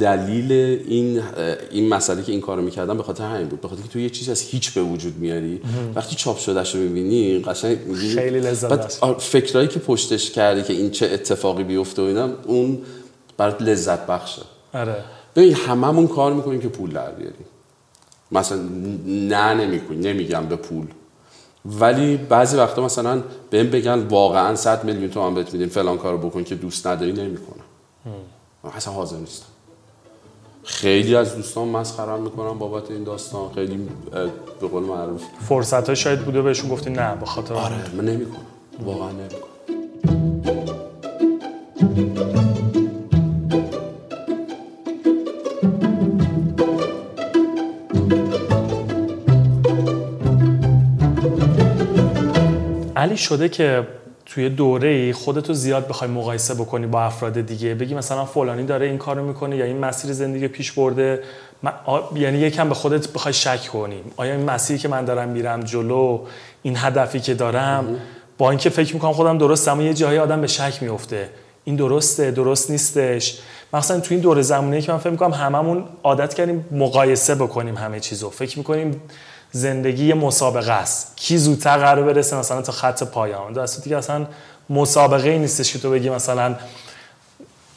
دلیل 0.00 0.52
این 0.52 1.22
این 1.70 1.88
مسئله 1.88 2.22
که 2.22 2.32
این 2.32 2.40
کارو 2.40 2.62
می‌کردم 2.62 2.96
به 2.96 3.02
خاطر 3.02 3.24
همین 3.24 3.48
بود. 3.48 3.60
به 3.60 3.68
خاطر 3.68 3.82
که 3.82 3.88
تو 3.88 3.98
یه 3.98 4.10
چیز 4.10 4.28
از 4.28 4.40
هیچ 4.40 4.74
به 4.74 4.82
وجود 4.82 5.16
میاری. 5.18 5.60
وقتی 5.94 6.16
چاپ 6.16 6.38
شدهش 6.38 6.74
رو 6.74 6.80
می‌بینی 6.80 7.38
قشنگ 7.38 7.78
میگی 7.86 8.14
خیلی 8.14 8.40
لذت 8.40 9.04
فکرایی 9.18 9.68
که 9.68 9.78
پشتش 9.78 10.30
کردی 10.30 10.62
که 10.62 10.72
این 10.72 10.90
چه 10.90 11.06
اتفاقی 11.06 11.64
بیفته 11.64 12.02
و 12.02 12.04
اینا 12.04 12.28
اون 12.46 12.78
برات 13.36 13.62
لذت 13.62 14.06
بخشه. 14.06 14.42
آره. 14.74 14.96
ببین 15.36 15.54
هممون 15.54 16.06
کار 16.06 16.32
می‌کنیم 16.32 16.60
که 16.60 16.68
پول 16.68 16.90
در 16.90 17.10
بیاریم. 17.10 17.46
مثلا 18.32 18.58
نه 19.06 19.54
نمی‌کنیم 19.54 20.00
نمیگم 20.00 20.46
به 20.46 20.56
پول. 20.56 20.86
ولی 21.64 22.16
بعضی 22.16 22.56
وقتا 22.56 22.84
مثلا 22.84 23.22
بهم 23.50 23.70
بگن 23.70 23.98
واقعا 23.98 24.54
100 24.54 24.84
میلیون 24.84 25.10
تومان 25.10 25.34
بهت 25.34 25.52
میدیم 25.52 25.68
فلان 25.68 25.98
کارو 25.98 26.18
بکن 26.18 26.44
که 26.44 26.54
دوست 26.54 26.86
نداری 26.86 27.12
نمی‌کنم. 27.12 27.64
اصلا 28.76 28.94
حاضر 28.94 29.16
نیستم. 29.16 29.46
خیلی 30.64 31.16
از 31.16 31.36
دوستان 31.36 31.68
مسخرم 31.68 32.22
می‌کنم 32.22 32.58
بابت 32.58 32.90
این 32.90 33.04
داستان. 33.04 33.52
خیلی 33.54 33.88
به 34.60 34.68
قول 34.68 34.82
معروف. 34.82 35.22
فرصت 35.48 35.88
ها 35.88 35.94
شاید 35.94 36.20
بوده 36.20 36.42
بهشون 36.42 36.70
گفتی 36.70 36.90
نه 36.90 37.16
به 37.16 37.26
خاطر 37.26 37.54
آره 37.54 37.94
من 37.96 38.04
نمی‌کنم. 38.04 38.46
واقعا 38.84 39.10
نمی‌کنم. 39.12 40.81
علی 53.12 53.18
شده 53.18 53.48
که 53.48 53.86
توی 54.26 54.48
دوره 54.48 54.88
ای 54.88 55.12
خودتو 55.12 55.54
زیاد 55.54 55.88
بخوای 55.88 56.10
مقایسه 56.10 56.54
بکنی 56.54 56.86
با 56.86 57.02
افراد 57.02 57.40
دیگه. 57.40 57.74
بگی 57.74 57.94
مثلا 57.94 58.24
فلانی 58.24 58.64
داره 58.64 58.86
این 58.86 58.98
کارو 58.98 59.24
می‌کنه 59.24 59.56
یا 59.56 59.64
این 59.64 59.78
مسیر 59.78 60.12
زندگی 60.12 60.48
پیش 60.48 60.72
برده. 60.72 61.22
من- 61.62 61.72
آ- 61.84 62.00
یعنی 62.16 62.38
یکم 62.38 62.68
به 62.68 62.74
خودت 62.74 63.08
بخوای 63.08 63.34
شک 63.34 63.66
کنی. 63.72 64.00
آیا 64.16 64.34
این 64.34 64.50
مسیری 64.50 64.78
که 64.78 64.88
من 64.88 65.04
دارم 65.04 65.28
میرم 65.28 65.60
جلو 65.60 66.20
این 66.62 66.74
هدفی 66.76 67.20
که 67.20 67.34
دارم 67.34 67.96
با 68.38 68.50
اینکه 68.50 68.70
فکر 68.70 68.94
می‌کنم 68.94 69.12
خودم 69.12 69.38
درست 69.38 69.68
اما 69.68 69.82
یه 69.82 69.94
جایی 69.94 70.18
آدم 70.18 70.40
به 70.40 70.46
شک 70.46 70.82
میفته 70.82 71.28
این 71.64 71.76
درسته 71.76 72.30
درست 72.30 72.70
نیستش. 72.70 73.38
مثلا 73.72 74.00
تو 74.00 74.14
این 74.14 74.20
دوره 74.20 74.42
زمانی 74.42 74.82
که 74.82 74.92
من 74.92 74.98
فکر 74.98 75.10
می‌کنم 75.10 75.30
هممون 75.32 75.84
عادت 76.02 76.34
کردیم 76.34 76.66
مقایسه 76.70 77.34
بکنیم 77.34 77.76
همه 77.76 78.00
چیزو. 78.00 78.30
فکر 78.30 78.58
می‌کنیم 78.58 79.02
زندگی 79.52 80.04
یه 80.04 80.14
مسابقه 80.14 80.72
است. 80.72 81.16
کی 81.16 81.38
زودتر 81.38 81.78
قرار 81.78 82.04
برسه 82.04 82.36
مثلا 82.36 82.62
تا 82.62 82.72
خط 82.72 83.02
پایان؟ 83.02 83.52
در 83.52 83.66
صورتی 83.66 83.90
که 83.90 83.96
اصلا 83.96 84.26
مسابقه 84.70 85.28
ای 85.30 85.38
نیستش 85.38 85.72
که 85.72 85.78
تو 85.78 85.90
بگی 85.90 86.10
مثلا 86.10 86.54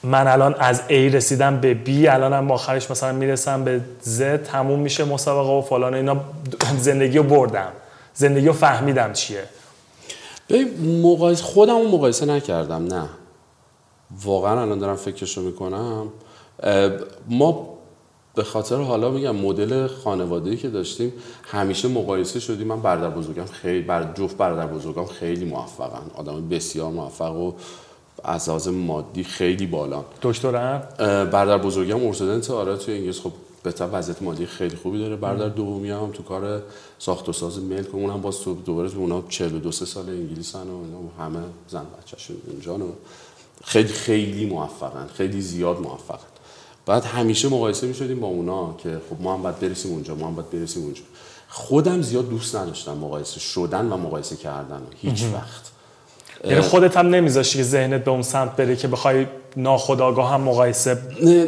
من 0.03 0.27
الان 0.27 0.55
از 0.59 0.81
A 0.89 0.91
رسیدم 0.91 1.59
به 1.59 1.77
B 1.85 1.89
الانم 1.89 2.51
آخرش 2.51 2.91
مثلا 2.91 3.11
می‌رسم 3.11 3.63
به 3.63 3.81
Z 4.05 4.47
تموم 4.47 4.79
میشه 4.79 5.05
مسابقه 5.05 5.49
و 5.49 5.61
فلان 5.61 5.93
اینا. 5.93 6.17
زندگی 6.79 7.17
رو 7.17 7.23
بردم. 7.23 7.71
زندگی 8.13 8.47
رو 8.47 8.53
فهمیدم 8.53 9.13
چیه. 9.13 9.43
ببین 10.49 11.01
مقایسه 11.01 11.43
خودم 11.43 11.81
مقایسه 11.81 12.25
نکردم. 12.25 12.85
نه. 12.85 13.09
واقعا 14.23 14.61
الان 14.61 14.79
دارم 14.79 14.95
فکرشو 14.95 15.41
می‌کنم. 15.41 16.07
ما 17.29 17.74
به 18.35 18.43
خاطر 18.43 18.75
حالا 18.75 19.11
میگم 19.11 19.35
مدل 19.35 19.87
خانواده‌ای 19.87 20.57
که 20.57 20.69
داشتیم 20.69 21.13
همیشه 21.43 21.87
مقایسه 21.87 22.39
شدیم. 22.39 22.67
من 22.67 22.81
برادر 22.81 23.09
بزرگم 23.09 23.45
خیلی 23.45 23.81
بر 23.81 24.13
جفت 24.13 24.37
برادر 24.37 24.67
بزرگم 24.67 25.05
خیلی 25.05 25.45
موفقن. 25.45 26.11
آدم 26.15 26.49
بسیار 26.49 26.91
موفق 26.91 27.35
و 27.35 27.53
از 28.23 28.49
لحاظ 28.49 28.67
مادی 28.67 29.23
خیلی 29.23 29.65
بالا 29.65 30.05
دکترن 30.21 30.83
برادر 31.31 31.57
بزرگم 31.57 32.05
ارتودنت 32.05 32.51
آره 32.51 32.77
توی 32.77 32.93
انگلیس. 32.93 33.19
خب 33.19 33.31
به 33.63 33.85
وضعیت 33.85 34.21
مادی 34.21 34.45
خیلی 34.45 34.75
خوبی 34.75 34.99
داره. 34.99 35.15
برادر 35.15 35.49
دومی 35.49 35.89
هم 35.89 36.11
تو 36.13 36.23
کار 36.23 36.61
ساخت 36.99 37.29
و 37.29 37.33
ساز 37.33 37.59
ملک 37.59 37.95
اونم 37.95 38.21
باز 38.21 38.39
تو 38.39 38.53
دوباره 38.53 38.89
تو 38.89 38.99
اونا 38.99 39.23
42 39.29 39.71
سال 39.71 40.09
انگلیسن 40.09 40.67
و 40.67 41.23
همه 41.23 41.39
زن 41.67 41.85
بچه‌شون 42.01 42.37
اونجا 42.47 42.77
خیلی 43.63 43.87
خیلی 43.87 44.45
موفقن. 44.45 45.07
خیلی 45.13 45.41
زیاد 45.41 45.79
موفقن. 45.79 46.34
بعد 46.85 47.05
همیشه 47.05 47.47
مقایسه 47.47 47.87
می‌شدیم 47.87 48.19
با 48.19 48.27
اونا 48.27 48.75
که 48.83 48.89
خب 49.09 49.21
ما 49.21 49.33
هم 49.33 49.41
باید 49.41 49.59
برسیم 49.59 49.91
اونجا 49.91 50.15
ما 50.15 50.27
هم 50.27 50.35
باید 50.35 50.49
برسیم 50.49 50.83
اونجا. 50.83 51.01
خودم 51.49 52.01
زیاد 52.01 52.29
دوست 52.29 52.55
نداشتم 52.55 52.97
مقایسه 52.97 53.39
شدن 53.39 53.85
و 53.91 53.97
مقایسه 53.97 54.35
کردن 54.35 54.81
هیچ 55.01 55.23
وقت. 55.33 55.71
یعنی 56.43 56.61
خودت 56.61 56.97
هم 56.97 57.07
نمیذاشتی 57.07 57.57
که 57.57 57.63
ذهنت 57.63 58.03
به 58.03 58.11
اون 58.11 58.21
سمت 58.21 58.55
بره 58.55 58.75
که 58.75 58.87
بخوای 58.87 59.27
ناخداگاه 59.57 60.29
هم 60.29 60.41
مقایسه 60.41 60.95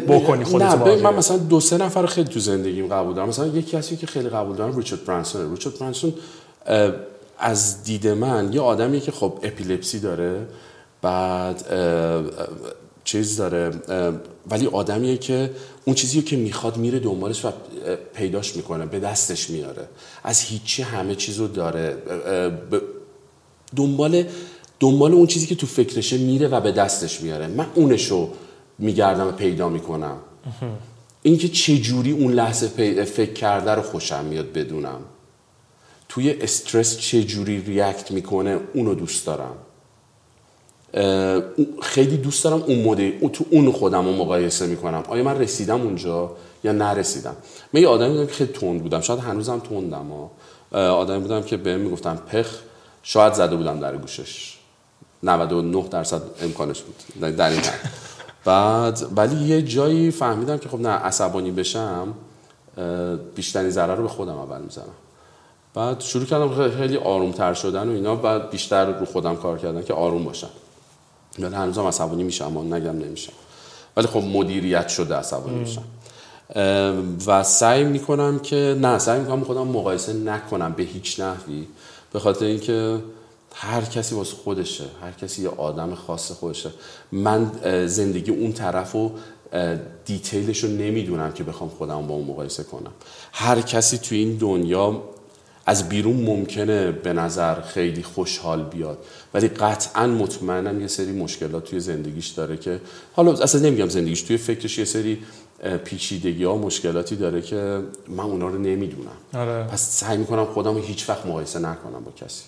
بکنی 0.07 0.43
خودت 0.43 0.65
نه 0.65 1.01
من 1.01 1.15
مثلا 1.15 1.37
دو 1.37 1.59
سه 1.59 1.77
نفر 1.77 2.05
خیلی 2.05 2.29
تو 2.29 2.39
زندگیم 2.39 2.87
قبول 2.87 3.15
دارم. 3.15 3.29
مثلا 3.29 3.47
یکی 3.47 3.77
کسی 3.77 3.97
که 3.97 4.07
خیلی 4.07 4.29
قبول 4.29 4.55
دارم 4.55 4.77
ریچارد 4.77 5.05
برانسون 5.05 5.51
ریچارد 5.51 5.79
برانسون 5.79 6.13
از 7.39 7.83
دید 7.83 8.07
من 8.07 8.53
یه 8.53 8.61
آدمی 8.61 8.99
که 8.99 9.11
خب 9.11 9.39
اپیلپسی 9.43 9.99
داره 9.99 10.47
بعد 11.01 11.65
چیز 13.03 13.37
داره 13.37 13.71
ولی 14.49 14.67
آدمیه 14.67 15.17
که 15.17 15.51
اون 15.85 15.95
چیزی 15.95 16.21
که 16.21 16.37
می‌خواد 16.37 16.77
میره 16.77 16.99
دنبالش 16.99 17.45
و 17.45 17.51
پیداش 18.13 18.55
می‌کنه 18.55 18.85
به 18.85 18.99
دستش 18.99 19.49
میاره. 19.49 19.87
از 20.23 20.41
هیچی 20.41 20.81
همه 20.81 21.15
چیزو 21.15 21.47
داره. 21.47 21.97
دنبال 23.75 24.23
دنبال 24.79 25.13
اون 25.13 25.27
چیزی 25.27 25.47
که 25.47 25.55
تو 25.55 25.67
فکرشه 25.67 26.17
میره 26.17 26.47
و 26.47 26.61
به 26.61 26.71
دستش 26.71 27.21
میاره. 27.21 27.47
من 27.47 27.67
اونشو 27.75 28.29
میگردم 28.79 29.27
و 29.27 29.31
پیدا 29.31 29.69
می‌کنم. 29.69 30.17
اینکه 31.21 31.47
چه 31.47 31.77
جوری 31.77 32.11
اون 32.11 32.33
لحظه 32.33 32.67
فکر 33.03 33.33
کرده 33.33 33.71
رو 33.71 33.81
خوشم 33.81 34.25
میاد 34.25 34.53
بدونم. 34.53 34.99
توی 36.09 36.31
استرس 36.31 36.97
چه 36.97 37.23
جوری 37.23 37.61
ریاکت 37.61 38.11
می‌کنه 38.11 38.59
اونو 38.73 38.93
دوست 38.93 39.25
دارم. 39.25 39.55
خیلی 41.81 42.17
دوست 42.17 42.43
دارم 42.43 42.63
اون 42.67 42.83
مدل 42.83 43.27
تو 43.27 43.45
اون 43.49 43.71
خودم 43.71 44.05
رو 44.05 44.13
مقایسه 44.13 44.67
می‌کنم. 44.67 45.03
آیا 45.09 45.23
من 45.23 45.39
رسیدم 45.39 45.81
اونجا 45.81 46.31
یا 46.63 46.71
نرسیدم؟ 46.71 47.35
من 47.73 47.81
یه 47.81 47.87
آدمی 47.87 48.09
بودم 48.09 48.25
که 48.25 48.33
خیلی 48.33 48.53
تند 48.53 48.81
بودم. 48.81 49.01
شاید 49.01 49.19
هنوزم 49.19 49.59
تندم 49.59 50.11
آدمی 50.71 51.19
بودم 51.19 51.41
که 51.41 51.57
بهم 51.57 51.79
می‌گفتم 51.79 52.15
پخ 52.15 52.47
شاید 53.03 53.33
زده 53.33 53.55
بودم 53.55 53.79
در 53.79 53.97
گوشش. 53.97 54.57
99 55.23 55.83
درصد 55.91 56.21
امکانش 56.41 56.81
بود. 56.81 56.95
در 57.35 57.49
این 57.49 57.61
بعد 58.45 59.05
ولی 59.15 59.35
یه 59.35 59.61
جایی 59.61 60.11
فهمیدم 60.11 60.57
که 60.57 60.69
خب 60.69 60.79
نه 60.79 60.89
عصبانی 60.89 61.51
بشم 61.51 62.13
بیشترین 63.35 63.69
ضرر 63.69 63.95
رو 63.95 64.03
به 64.03 64.09
خودم 64.09 64.37
اول 64.37 64.61
می‌زنم. 64.61 64.95
بعد 65.73 66.01
شروع 66.01 66.25
کردم 66.25 66.69
خیلی 66.69 66.97
آروم 66.97 67.31
تر 67.31 67.53
شدن 67.53 67.89
و 67.89 67.91
اینا 67.91 68.15
بعد 68.15 68.49
بیشتر 68.49 68.85
رو 68.85 69.05
خودم 69.05 69.35
کار 69.35 69.57
کردن 69.57 69.83
که 69.83 69.93
آروم 69.93 70.23
باشم. 70.23 70.49
هنوزم 71.43 71.83
عصبانی 71.83 72.23
میشم 72.23 72.45
اما 72.45 72.77
نگم 72.77 72.97
نمیشم. 72.99 73.33
ولی 73.97 74.07
خب 74.07 74.23
مدیریت 74.23 74.87
شده 74.87 75.15
عصبانی 75.15 75.59
میشم. 75.59 75.83
و 77.27 77.43
سعی 77.43 77.83
می‌کنم 77.83 78.39
که 78.39 78.77
نه 78.81 78.97
سعی 78.97 79.19
می‌کنم 79.19 79.43
خودم 79.43 79.67
مقایسه 79.67 80.13
نکنم 80.13 80.73
به 80.73 80.83
هیچ 80.83 81.19
نحوی. 81.19 81.67
به 82.13 82.19
خاطر 82.19 82.45
اینکه 82.45 82.99
هر 83.55 83.81
کسی 83.81 84.15
واسه 84.15 84.35
خودشه 84.35 84.83
هر 85.01 85.11
کسی 85.11 85.43
یه 85.43 85.49
آدم 85.49 85.95
خاص 85.95 86.31
خودشه. 86.31 86.69
من 87.11 87.51
زندگی 87.87 88.31
اون 88.31 88.53
طرف 88.53 88.95
و 88.95 89.11
دیتیلش 90.05 90.63
رو 90.63 90.69
نمی‌دونم 90.69 91.33
که 91.33 91.43
بخوام 91.43 91.69
خودم 91.69 92.07
با 92.07 92.15
اون 92.15 92.27
مقایسه 92.27 92.63
کنم. 92.63 92.91
هر 93.33 93.61
کسی 93.61 93.97
تو 93.97 94.15
این 94.15 94.37
دنیا 94.37 95.03
از 95.67 95.89
بیرون 95.89 96.15
ممکنه 96.15 96.91
به 96.91 97.13
نظر 97.13 97.61
خیلی 97.61 98.03
خوشحال 98.03 98.63
بیاد. 98.63 98.97
ولی 99.33 99.47
قطعا 99.47 100.07
مطمئنم 100.07 100.81
یه 100.81 100.87
سری 100.87 101.11
مشکلات 101.11 101.63
توی 101.63 101.79
زندگیش 101.79 102.27
داره 102.27 102.57
که 102.57 102.79
حالا 103.15 103.31
اصلا 103.31 103.61
نمیگم 103.61 103.89
زندگیش 103.89 104.21
توی 104.21 104.37
فکرش 104.37 104.77
یه 104.77 104.85
سری 104.85 105.17
پیچیدگی 105.83 106.43
ها 106.43 106.57
مشکلاتی 106.57 107.15
داره 107.15 107.41
که 107.41 107.79
من 108.07 108.23
اونا 108.23 108.47
رو 108.47 108.57
نمی‌دونم. 108.57 109.17
آره. 109.33 109.63
پس 109.63 109.89
سعی 109.89 110.17
می‌کنم 110.17 110.45
خودم 110.45 110.75
رو 110.75 110.81
هیچ 110.81 111.09
وقت 111.09 111.25
مقایسه 111.25 111.59
نکنم 111.59 112.03
با 112.05 112.11
کسی. 112.11 112.43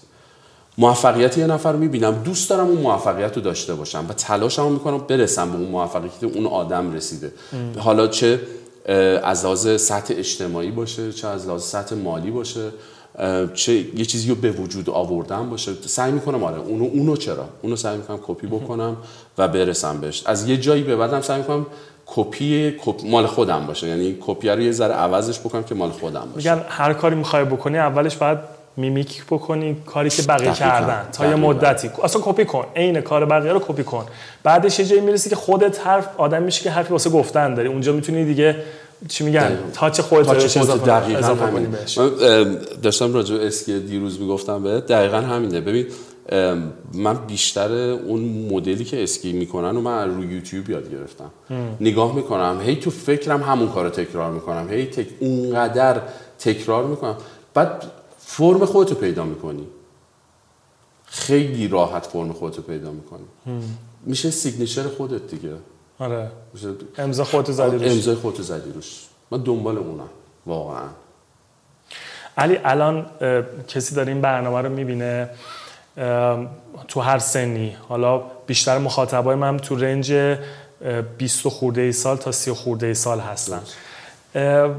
موفقیت 0.77 1.37
یه 1.37 1.47
نفر 1.47 1.75
می‌بینم 1.75 2.23
دوست 2.23 2.49
دارم 2.49 2.67
اون 2.67 2.77
موفقیت 2.77 3.35
رو 3.35 3.41
داشته 3.41 3.75
باشم 3.75 4.05
و 4.09 4.13
تلاشم 4.13 4.71
می‌کنم 4.71 4.97
برسم 4.97 5.51
به 5.51 5.57
اون 5.57 5.67
موفقیت 5.67 6.23
اون 6.23 6.45
آدم 6.45 6.93
رسیده. 6.93 7.31
حالا 7.77 8.07
چه 8.07 8.39
از 9.23 9.45
لحاظ 9.45 9.81
سطح 9.81 10.13
اجتماعی 10.17 10.71
باشه 10.71 11.11
چه 11.11 11.27
از 11.27 11.47
لحاظ 11.47 11.63
سطح 11.63 11.95
مالی 11.95 12.31
باشه. 12.31 12.71
چه 13.53 13.73
یه 13.73 14.05
چیزی 14.05 14.29
رو 14.29 14.35
به 14.35 14.51
وجود 14.51 14.89
آوردن 14.89 15.49
باشه. 15.49 15.71
سعی 15.85 16.11
می‌کنم 16.11 16.43
آره 16.43 16.57
اونو 16.57 16.83
اونو 16.83 17.15
چرا؟ 17.15 17.45
اونو 17.61 17.75
سعی 17.75 17.97
می‌کنم 17.97 18.19
کپی 18.27 18.47
بکنم 18.47 18.97
و 19.37 19.47
برسم 19.47 20.01
بهش. 20.01 20.23
از 20.25 20.49
یه 20.49 20.57
جایی 20.57 20.83
به 20.83 20.95
بعدم 20.95 21.21
سعی 21.21 21.37
می‌کنم 21.37 21.65
کپی 22.05 22.75
مال 23.05 23.25
خودم 23.25 23.65
باشه. 23.67 23.87
یعنی 23.87 24.17
کپی 24.21 24.49
رو 24.49 24.61
یه 24.61 24.71
ذره 24.71 24.93
عوضش 24.93 25.39
بکنم 25.39 25.63
که 25.63 25.75
مال 25.75 25.89
خودم 25.89 26.27
باشه. 26.35 26.55
میگن 26.55 26.65
هر 26.69 26.93
کاری 26.93 27.15
می‌خوای 27.15 27.45
بکنی 27.45 27.77
اولش 27.77 28.15
باید 28.15 28.37
mimic 28.77 29.25
بکنی 29.25 29.77
کاری 29.85 30.09
که 30.09 30.21
بقیه 30.21 30.53
کردن 30.53 31.07
تا 31.11 31.27
یه 31.27 31.35
مدتی. 31.35 31.89
اصلا 32.03 32.21
کپی 32.25 32.45
کن. 32.45 32.65
عین 32.75 33.01
کار 33.01 33.25
بقیه 33.25 33.51
رو 33.51 33.59
کپی 33.59 33.83
کن. 33.83 34.05
بعدش 34.43 34.79
یه 34.79 34.85
جایی 34.85 35.01
می‌رسی 35.01 35.29
که 35.29 35.35
خودت 35.35 35.87
حرف 35.87 36.07
آدم 36.17 36.43
میشه 36.43 36.63
که 36.63 36.71
حرفی 36.71 36.91
واسه 36.91 37.09
گفتن 37.09 37.53
داری. 37.53 37.67
اونجا 37.67 37.93
می‌تونی 37.93 38.25
دیگه 38.25 38.55
چی 39.07 39.23
میگن؟ 39.23 39.57
touch 39.73 40.01
خودت 40.01 40.25
touch 40.25 40.57
خودت 40.57 40.83
دقیقاً 40.83 41.27
همین 41.27 41.67
داشتم 42.81 43.13
راجع 43.13 43.37
به 43.37 43.47
اسکی 43.47 43.79
دیروز 43.79 44.19
می‌گفتم 44.19 44.63
به 44.63 44.79
دقیقاً 44.79 45.17
همینه. 45.17 45.61
ببین 45.61 45.87
من 46.93 47.25
بیشتر 47.27 47.71
اون 47.71 48.19
مدلی 48.51 48.83
که 48.83 49.03
اسکی 49.03 49.33
می‌کنن 49.33 49.77
و 49.77 49.81
من 49.81 50.15
رو 50.15 50.23
یوتیوب 50.23 50.69
یاد 50.69 50.91
گرفتم. 50.91 51.31
نگاه 51.81 52.15
می‌کنم 52.15 52.61
هی 52.61 52.75
تو 52.75 52.89
فکرم 52.89 53.43
همون 53.43 53.69
کارو 53.69 53.89
تکرار 53.89 54.31
می‌کنم. 54.31 54.69
هی 54.69 54.85
تک 54.85 55.07
اونقدر 55.19 56.01
تکرار 56.39 56.85
می‌کنم. 56.85 57.15
بعد 57.53 57.85
فرم 58.17 58.65
خودتو 58.65 58.95
پیدا 58.95 59.23
می‌کنی. 59.23 59.67
خیلی 61.05 61.67
راحت 61.67 62.05
فرم 62.05 62.33
خودتو 62.33 62.61
پیدا 62.61 62.91
می‌کنی. 62.91 63.25
میشه 64.05 64.31
signature 64.31 64.83
خودت 64.83 65.27
دیگه. 65.27 65.53
آره. 65.99 66.27
امضا 66.97 67.23
خودت 67.23 67.51
زدی 67.51 67.77
روش. 67.77 67.91
امضای 67.91 68.15
خودت 68.15 68.41
زدی 68.41 68.71
روش. 68.71 69.05
من 69.31 69.43
دنبال 69.43 69.77
اونم 69.77 70.09
واقعا. 70.45 70.87
علی 72.37 72.59
الان 72.65 73.05
کسی 73.67 73.95
داره 73.95 74.11
این 74.11 74.21
برنامه 74.21 74.61
رو 74.61 74.69
می‌بینه 74.69 75.29
تو 76.87 76.99
هر 77.01 77.19
سنی. 77.19 77.75
حالا 77.89 78.21
بیشتر 78.47 78.77
مخاطبای 78.77 79.35
من 79.35 79.57
تو 79.57 79.75
رنج 79.75 80.37
20 81.17 81.47
خورده 81.47 81.81
ای 81.81 81.91
سال 81.91 82.17
تا 82.17 82.31
30 82.31 82.51
خورده 82.51 82.87
ای 82.87 82.93
سال 82.93 83.19
هستن. 83.19 83.61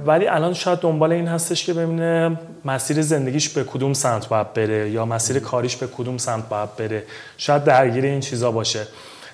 ولی 0.07 0.27
الان 0.27 0.55
شاید 0.55 0.79
دنبال 0.79 1.13
این 1.13 1.29
هستش 1.29 1.65
که 1.65 1.75
ببینه 1.75 2.39
مسیر 2.65 3.03
زندگیش 3.03 3.49
به 3.49 3.65
کدوم 3.65 3.93
سمت 3.93 4.29
باید 4.29 4.53
بره 4.53 4.91
یا 4.91 5.05
مسیر 5.05 5.39
کاریش 5.39 5.77
به 5.77 5.87
کدوم 5.87 6.19
سمت 6.19 6.49
باید 6.49 6.77
بره. 6.77 7.03
شاید 7.37 7.65
درگیر 7.65 8.05
این 8.05 8.21
چیزا 8.21 8.53
باشه. 8.53 8.87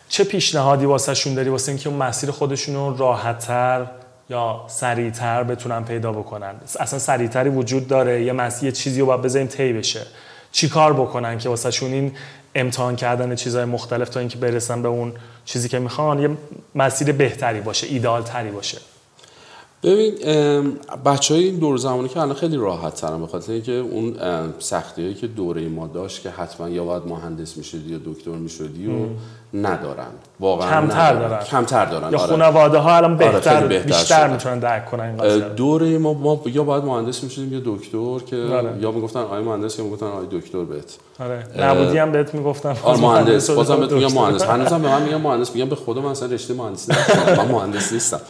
چه 0.09 0.25
پیشنهادی 0.25 0.85
واسه 0.85 1.15
شون 1.15 1.35
داری 1.35 1.49
واسه 1.49 1.73
اینکه 1.73 1.89
اون 1.89 1.99
مسیر 1.99 2.31
خودشون 2.31 2.75
رو 2.75 2.97
راحتتر 2.97 3.87
یا 4.31 4.65
سریعتر 4.67 5.43
بتونن 5.43 5.85
پیدا 5.85 6.13
بکنن؟ 6.13 6.55
اصلا 6.81 6.99
سریعتری 6.99 7.49
وجود 7.49 7.89
داره؟ 7.89 8.25
یه 8.25 8.33
مسیر 8.33 8.71
چیزی 8.71 9.01
رو 9.01 9.07
باید 9.07 9.23
بذاریم 9.23 9.49
طی 9.49 9.73
بشه. 9.73 10.07
چیکار 10.53 10.93
بکنن 10.93 11.39
که 11.39 11.49
واسه 11.49 11.71
شون 11.71 11.93
این 11.93 12.13
امتحان 12.55 12.97
کردن 12.97 13.35
چیزهای 13.35 13.65
مختلف 13.65 14.09
تا 14.09 14.21
اینکه 14.21 14.39
برسن 14.39 14.83
به 14.83 14.89
اون 14.89 15.13
چیزی 15.45 15.69
که 15.69 15.79
می‌خوان؟ 15.79 16.23
یه 16.23 16.29
مسیر 16.75 17.13
بهتری 17.13 17.61
باشه 17.61 17.87
ایدال 17.87 18.23
تری 18.23 18.51
باشه. 18.51 18.79
ببین 19.83 20.13
بچه 21.05 21.35
های 21.35 21.45
این 21.45 21.57
دور 21.59 21.77
زمانی 21.77 22.09
که 22.09 22.21
الان 22.21 22.35
خیلی 22.35 22.57
راحت 22.57 22.95
ترم 22.95 23.21
به 23.21 23.27
خاطر 23.27 23.53
اینکه 23.53 23.73
اون 23.73 24.15
سختی 24.59 25.03
هایی 25.03 25.15
که 25.15 25.27
دوره 25.27 25.69
ما 25.69 25.87
داشت 25.87 26.23
که 26.23 26.31
حتما 26.31 26.69
یا 26.69 26.85
باید 26.85 27.03
مهندس 27.07 27.57
می‌شدی 27.57 27.93
یا 27.93 27.99
دکتر 28.05 28.31
می‌شدی 28.31 28.87
و 28.87 28.93
ندارن. 29.55 30.07
واقعا 30.41 30.71
کمتر 30.71 31.15
دارن. 31.15 31.45
کمتر 31.45 31.85
دارن. 31.85 32.13
یا 32.13 32.19
آره. 32.19 32.29
خانواده 32.29 32.79
ها 32.79 32.97
الان 32.97 33.15
آره، 33.15 33.33
بهتر, 33.33 33.65
آره 33.65 33.79
بیشتر 33.79 34.29
می‌تونن 34.29 34.59
درک 34.59 34.91
کنن 34.91 35.21
این 35.21 35.39
دوره 35.39 35.99
ما, 35.99 36.13
ما 36.13 36.41
یا 36.47 36.65
باید 36.65 36.85
مهندس 36.85 37.25
می‌شدیم 37.25 37.53
یا 37.53 37.61
دکتر 37.65 38.19
که 38.27 38.37
آره. 38.37 38.79
یا 38.81 38.91
می‌گفتن 38.91 39.21
آی 39.21 39.43
مهندس 39.43 39.79
یا 39.79 39.85
می‌گفتن 39.85 40.07
آی 40.07 40.27
دکتر 40.31 40.65
بهت. 40.65 40.97
آره. 41.21 41.47
نبودی 41.59 41.99
هم 41.99 42.13
بهت 42.13 42.35
می‌گفتن. 42.35 42.77
آره 42.83 43.01
مهندس. 43.01 43.51
بازم 43.51 43.77
بهت 43.77 43.93
میگم 43.93 44.15
مهندس. 44.15 44.43
هنوزم 44.43 44.83
به 44.83 44.89
من 44.89 45.03
میگم 45.03 45.21
مهندس 45.21 45.55
میگم 45.55 45.69
به 45.69 45.77
خودم 45.77 46.05
اصلا 46.05 46.29
رشته 46.29 46.55
مهندسی 46.55 46.93
من 47.37 47.49
مهندس 47.51 47.93
نیستم. 47.93 48.21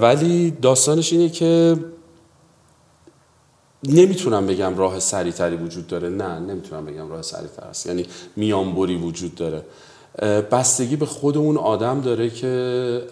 ولی 0.00 0.50
داستانش 0.50 1.12
اینه 1.12 1.28
که 1.28 1.76
نمی‌تونم 3.84 4.46
بگم 4.46 4.78
راه 4.78 4.98
سریعتری 4.98 5.56
وجود 5.56 5.86
داره. 5.86 6.08
نه 6.08 6.38
نمی‌تونم 6.38 6.86
بگم 6.86 7.08
راه 7.08 7.22
سریعتر 7.22 7.62
است. 7.62 7.86
یعنی 7.86 8.06
میانبری 8.36 8.96
وجود 8.96 9.34
داره. 9.34 9.64
بستگی 10.40 10.96
به 10.96 11.06
خود 11.06 11.36
اون 11.36 11.56
آدم 11.56 12.00
داره 12.00 12.30
که 12.30 13.02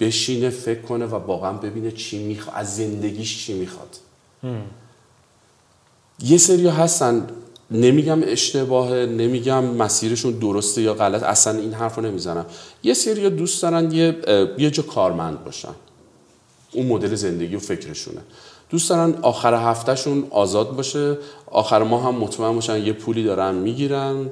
بشینه 0.00 0.50
فکر 0.50 0.82
کنه 0.82 1.06
و 1.06 1.14
واقعا 1.14 1.52
ببینه 1.52 1.90
چی 1.90 2.24
می‌خواد 2.24 2.56
از 2.56 2.76
زندگیش 2.76 3.46
چی 3.46 3.54
می‌خواد. 3.54 3.96
یه 6.20 6.38
سری 6.38 6.68
هستن. 6.68 7.26
نمیگم 7.70 8.18
اشتباهه 8.22 9.06
نمیگم 9.06 9.64
مسیرشون 9.64 10.32
درسته 10.32 10.82
یا 10.82 10.94
غلط 10.94 11.22
اصلا 11.22 11.58
این 11.58 11.72
حرف 11.72 11.94
رو 11.94 12.02
نمی‌زنم. 12.02 12.46
یه 12.82 12.94
سری 12.94 13.30
دوست 13.30 13.62
دارن 13.62 13.92
یه, 13.92 14.16
یه 14.58 14.70
جا 14.70 14.82
کارمند 14.82 15.44
باشن. 15.44 15.74
اون 16.72 16.86
مدل 16.86 17.14
زندگی 17.14 17.56
و 17.56 17.58
فکرشونه. 17.58 18.20
دوست 18.70 18.90
دارن 18.90 19.14
آخر 19.22 19.54
هفتهشون 19.54 20.26
آزاد 20.30 20.76
باشه 20.76 21.18
آخر 21.46 21.82
ما 21.82 22.00
هم 22.00 22.14
مطمئن 22.14 22.54
باشن 22.54 22.86
یه 22.86 22.92
پولی 22.92 23.24
دارن 23.24 23.54
می‌گیرن 23.54 24.30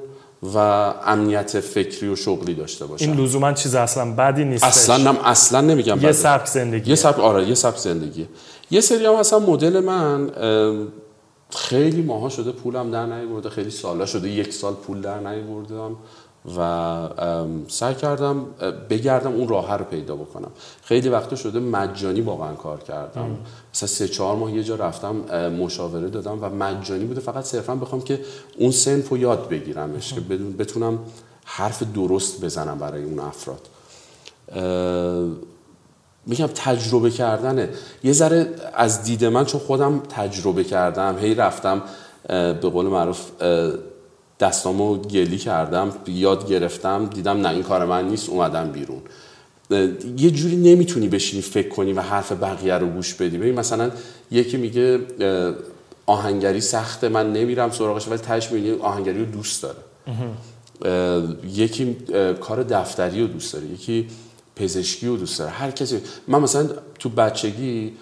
و 0.55 0.57
امنیت 1.05 1.59
فکری 1.59 2.09
و 2.09 2.15
شغلی 2.15 2.53
داشته 2.53 2.85
باشن. 2.85 3.09
این 3.09 3.19
لزوما 3.19 3.53
چیز 3.53 3.75
اصلا 3.75 4.11
بدی 4.11 4.45
نیست 4.45 4.63
اصلا 4.63 4.97
نم 4.97 5.17
اصلا 5.23 5.61
نمیگم 5.61 6.01
یه 6.01 6.11
سبک 6.11 6.45
زندگی 6.45 6.89
یه 6.89 6.95
سبک 6.95 7.19
آره 7.19 7.47
یه 7.47 7.55
سبک 7.55 7.77
زندگی 7.77 8.27
یه 8.71 8.81
سری 8.81 9.05
هم 9.05 9.13
اصلا 9.13 9.39
مدل 9.39 9.79
من 9.79 10.29
خیلی 11.55 12.01
ماها 12.01 12.29
شده 12.29 12.51
پولم 12.51 12.91
در 12.91 13.05
نیورده 13.05 13.49
خیلی 13.49 13.71
سالا 13.71 14.05
شده 14.05 14.29
یک 14.29 14.53
سال 14.53 14.73
پول 14.73 15.01
در 15.01 15.19
نیوردم 15.19 15.95
و 16.57 17.09
سعی 17.67 17.95
کردم 17.95 18.45
بگردم 18.89 19.33
اون 19.33 19.47
راه 19.47 19.77
رو 19.77 19.85
پیدا 19.85 20.15
بکنم. 20.15 20.51
خیلی 20.83 21.09
وقتا 21.09 21.35
شده 21.35 21.59
مجانی 21.59 22.21
واقعا 22.21 22.53
کار 22.53 22.79
کردم. 22.79 23.37
مثلا 23.73 23.87
سه 23.87 24.07
چهار 24.07 24.35
ماه 24.35 24.53
یه 24.53 24.63
جا 24.63 24.75
رفتم 24.75 25.15
مشاوره 25.49 26.09
دادم 26.09 26.43
و 26.43 26.49
مجانی 26.49 27.05
بوده. 27.05 27.21
فقط 27.21 27.43
صرفا 27.43 27.75
بخوام 27.75 28.01
که 28.01 28.19
اون 28.57 28.71
سنف 28.71 29.09
رو 29.09 29.17
یاد 29.17 29.49
بگیرمش 29.49 30.13
که 30.13 30.21
بتونم 30.59 30.99
حرف 31.45 31.83
درست 31.83 32.45
بزنم 32.45 32.77
برای 32.79 33.03
اون 33.03 33.19
افراد. 33.19 33.67
میگم 36.25 36.47
تجربه 36.47 37.09
کردنه. 37.09 37.69
یه 38.03 38.13
ذره 38.13 38.47
از 38.73 39.03
دید 39.03 39.25
من 39.25 39.45
چون 39.45 39.61
خودم 39.61 39.99
تجربه 40.09 40.63
کردم 40.63 41.17
هی 41.19 41.35
رفتم 41.35 41.81
به 42.27 42.53
قول 42.53 42.85
معروف 42.85 43.21
دستامو 44.39 44.97
گلی 44.97 45.37
کردم 45.37 45.91
یاد 46.07 46.47
گرفتم 46.47 47.05
دیدم 47.05 47.37
نه 47.47 47.49
این 47.49 47.63
کار 47.63 47.85
من 47.85 48.07
نیست 48.07 48.29
اومدم 48.29 48.71
بیرون. 48.71 49.01
یه 50.17 50.31
جوری 50.31 50.55
نمی‌تونی 50.55 51.07
بشینی 51.07 51.41
فکر 51.41 51.69
کنی 51.69 51.93
و 51.93 52.01
حرف 52.01 52.31
بقیه 52.31 52.73
رو 52.73 52.87
گوش 52.87 53.13
بدی. 53.13 53.37
ببین 53.37 53.59
مثلا 53.59 53.91
یکی 54.31 54.57
میگه 54.57 54.99
آهنگری 56.05 56.61
سخته 56.61 57.09
من 57.09 57.33
نمیرم 57.33 57.71
سراغش 57.71 58.07
ولی 58.07 58.17
تهش 58.17 58.51
می‌بینی 58.51 58.79
آهنگری 58.79 59.19
رو 59.19 59.25
دوست 59.25 59.63
داره. 59.63 59.77
یکی 61.53 61.97
کار 62.41 62.63
دفتری 62.63 63.21
رو 63.21 63.27
دوست 63.27 63.53
داره. 63.53 63.65
یکی 63.65 64.07
پزشکی 64.55 65.07
رو 65.07 65.17
دوست 65.17 65.39
داره 65.39 65.51
هر 65.51 65.71
کسی 65.71 66.01
من 66.27 66.39
مثلا 66.39 66.69
تو 66.99 67.09
بچگی 67.09 67.97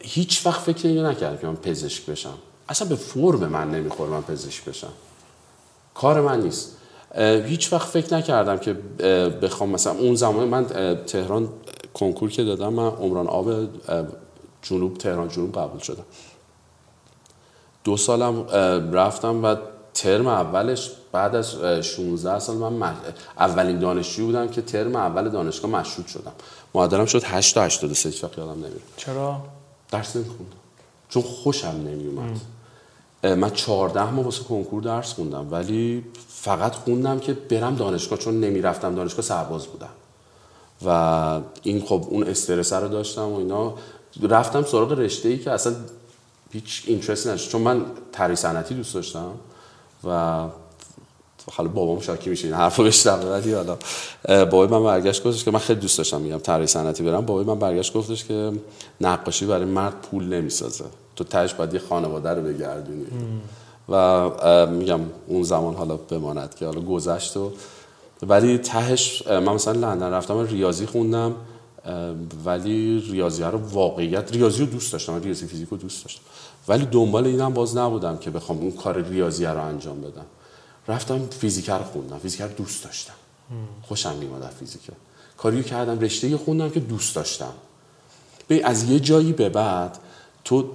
هیچ 0.00 0.46
وقت 0.46 0.60
فکر 0.60 0.88
نکردم 0.88 1.36
که 1.36 1.46
من 1.46 1.56
پزشک 1.56 2.06
بشم. 2.06 2.34
اصلا 2.68 2.88
به 2.88 2.96
فرم 2.96 3.38
من 3.38 3.70
نمی‌خوره 3.70 4.10
من 4.10 4.22
پزشک 4.22 4.64
بشم. 4.64 4.92
کار 5.94 6.20
من 6.20 6.40
نیست. 6.42 6.76
هیچ 7.46 7.72
وقت 7.72 7.88
فکر 7.88 8.14
نکردم 8.14 8.58
که 8.58 8.72
بخوام 9.42 9.70
مثلا 9.70 9.92
اون 9.92 10.14
زمان 10.14 10.48
من 10.48 10.66
تهران 11.06 11.48
کنکور 11.94 12.30
که 12.30 12.44
دادم 12.44 12.72
من 12.72 12.88
عمران 12.88 13.26
آب 13.26 13.68
جنوب 14.62 14.98
تهران 14.98 15.28
جنوب 15.28 15.58
قبول 15.58 15.80
شدم. 15.80 16.04
دو 17.84 17.96
سالم 17.96 18.46
رفتم 18.92 19.44
و 19.44 19.56
ترم 19.94 20.26
اولش 20.26 20.90
بعد 21.12 21.34
از 21.34 21.54
16 21.82 22.38
سال 22.38 22.56
من 22.56 22.94
اولین 23.38 23.78
دانشجو 23.78 24.26
بودم 24.26 24.48
که 24.48 24.62
ترم 24.62 24.96
اول 24.96 25.28
دانشگاه 25.28 25.70
مشروط 25.70 26.06
شدم. 26.06 26.32
معدلم 26.74 27.06
شد 27.06 27.22
8 27.24 27.54
تا 27.54 27.62
83 27.62 28.08
هیچ 28.08 28.22
یادم 28.22 28.52
نمیاد. 28.52 28.80
چرا؟ 28.96 29.36
درس 29.90 30.16
نمیخوندم. 30.16 30.56
چون 31.08 31.22
خوشم 31.22 31.68
نمیومد. 31.68 32.40
من 33.24 33.50
14 33.50 34.10
ماه 34.10 34.24
واسه 34.24 34.44
کنکور 34.44 34.82
درس 34.82 35.12
خوندم 35.12 35.52
ولی 35.52 36.04
فقط 36.28 36.74
خوندم 36.74 37.18
که 37.18 37.32
برم 37.32 37.76
دانشگاه 37.76 38.18
چون 38.18 38.40
نمی‌رفتم 38.40 38.94
دانشگاه 38.94 39.24
سرباز 39.24 39.66
بودم. 39.66 39.88
و 40.86 41.40
این 41.62 41.82
خب 41.84 42.06
اون 42.10 42.22
استرس 42.22 42.72
رو 42.72 42.88
داشتم 42.88 43.22
و 43.22 43.36
اینا. 43.36 43.74
رفتم 44.22 44.64
سراغ 44.64 44.92
رشته 44.92 45.28
ای 45.28 45.38
که 45.38 45.50
اصلا 45.50 45.74
هیچ 46.52 46.82
اینترست 46.86 47.26
نداشت. 47.26 47.50
چون 47.50 47.60
من 47.60 47.84
طراحی 48.12 48.36
صنعتی 48.36 48.74
دوست 48.74 48.94
داشتم. 48.94 49.30
و 50.04 50.40
حالا 51.52 51.68
بابام 51.68 52.00
شاکی 52.00 52.30
میشه 52.30 52.46
این 52.46 52.56
حرفو 52.56 52.84
بشنوه 52.84 53.24
ولی 53.24 53.52
حالا 53.52 53.76
بابای 54.26 54.68
من 54.68 54.84
برگشت 54.84 55.24
گفتش 55.24 55.44
که 55.44 55.50
من 55.50 55.58
خیلی 55.58 55.80
دوست 55.80 55.98
داشتم 55.98 56.20
میگم 56.20 56.38
طراحی 56.38 56.66
صنعتی 56.66 57.02
برم. 57.02 57.26
بابای 57.26 57.44
من 57.44 57.58
برگشت 57.58 57.92
گفتش 57.92 58.24
که 58.24 58.52
نقاشی 59.00 59.46
برای 59.46 59.64
مرد 59.64 59.94
پول 60.10 60.24
نمی‌سازه. 60.24 60.84
تو 61.16 61.24
تهش 61.24 61.54
باید 61.54 61.74
یه 61.74 61.80
خانواده 61.80 62.30
رو 62.30 62.42
بگردونی. 62.42 63.06
و 63.88 64.66
میگم 64.66 65.00
اون 65.26 65.42
زمان 65.42 65.74
حالا 65.74 65.96
بماند 65.96 66.54
که 66.54 66.66
حالا 66.66 66.80
گذشت 66.80 67.36
و 67.36 67.52
ولی 68.22 68.58
تهش 68.58 69.26
من 69.26 69.48
مثلا 69.48 69.72
لندن 69.72 70.10
رفتم 70.10 70.38
ریاضی 70.38 70.86
خوندم 70.86 71.34
ولی 72.44 73.00
ریاضی 73.10 73.42
رو 73.42 73.58
واقعیت 73.58 74.32
ریاضی 74.32 74.60
رو 74.60 74.66
دوست 74.66 74.92
داشتم 74.92 75.22
ریاضی 75.22 75.46
فیزیک 75.46 75.68
رو 75.68 75.76
دوست 75.76 76.04
داشتم. 76.04 76.22
ولی 76.70 76.86
دنبال 76.86 77.26
اینم 77.26 77.54
باز 77.54 77.76
نبودم 77.76 78.16
که 78.16 78.30
بخوام 78.30 78.58
اون 78.58 78.72
کار 78.72 79.02
ریاضی 79.02 79.44
رو 79.44 79.64
انجام 79.64 80.00
بدم. 80.00 80.26
رفتم 80.88 81.26
فیزیک 81.26 81.70
رو 81.70 81.84
خوندم. 81.84 82.18
فیزیک 82.18 82.40
رو 82.40 82.48
دوست 82.48 82.84
داشتم. 82.84 83.14
خوشم 83.82 84.16
میومد 84.16 84.42
از 84.42 84.50
فیزیک 84.50 84.80
کاریو 85.36 85.62
کردم 85.62 86.00
رشته 86.00 86.36
خوندم 86.36 86.70
که 86.70 86.80
دوست 86.80 87.14
داشتم. 87.14 87.52
به 88.48 88.66
از 88.66 88.90
یه 88.90 89.00
جایی 89.00 89.32
به 89.32 89.48
بعد 89.48 89.98
تو 90.44 90.70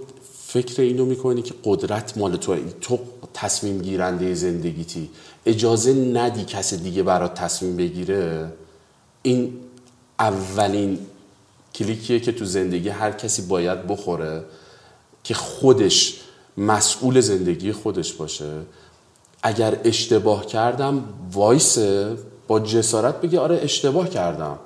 فکر 0.48 0.82
اینو 0.82 1.06
می‌کنی 1.06 1.42
که 1.42 1.54
قدرت 1.64 2.18
مال 2.18 2.36
تو 2.36 2.56
تو 2.82 3.00
تصمیم 3.34 3.82
گیرنده 3.82 4.34
زندگیتی. 4.34 5.10
اجازه 5.46 5.94
ندی 5.94 6.46
کس 6.46 6.74
دیگه 6.74 7.04
برات 7.04 7.34
تصمیم 7.34 7.76
بگیره. 7.76 8.54
این 9.22 9.54
اولین 10.20 11.00
کلیکیه 11.76 12.20
که 12.20 12.32
تو 12.32 12.46
زندگی 12.46 12.90
هر 12.90 13.12
کسی 13.12 13.42
باید 13.42 13.88
بخوره. 13.88 14.44
که 15.26 15.34
خودش 15.34 16.22
مسئول 16.58 17.20
زندگی 17.22 17.72
خودش 17.72 18.14
باشه. 18.14 18.52
اگر 19.44 19.78
اشتباه 19.84 20.46
کردم 20.46 21.04
وایسه 21.32 22.18
با 22.48 22.60
جسارت 22.60 23.22
بگه 23.22 23.40
آره 23.40 23.60
اشتباه 23.64 24.10
کردم. 24.10 24.60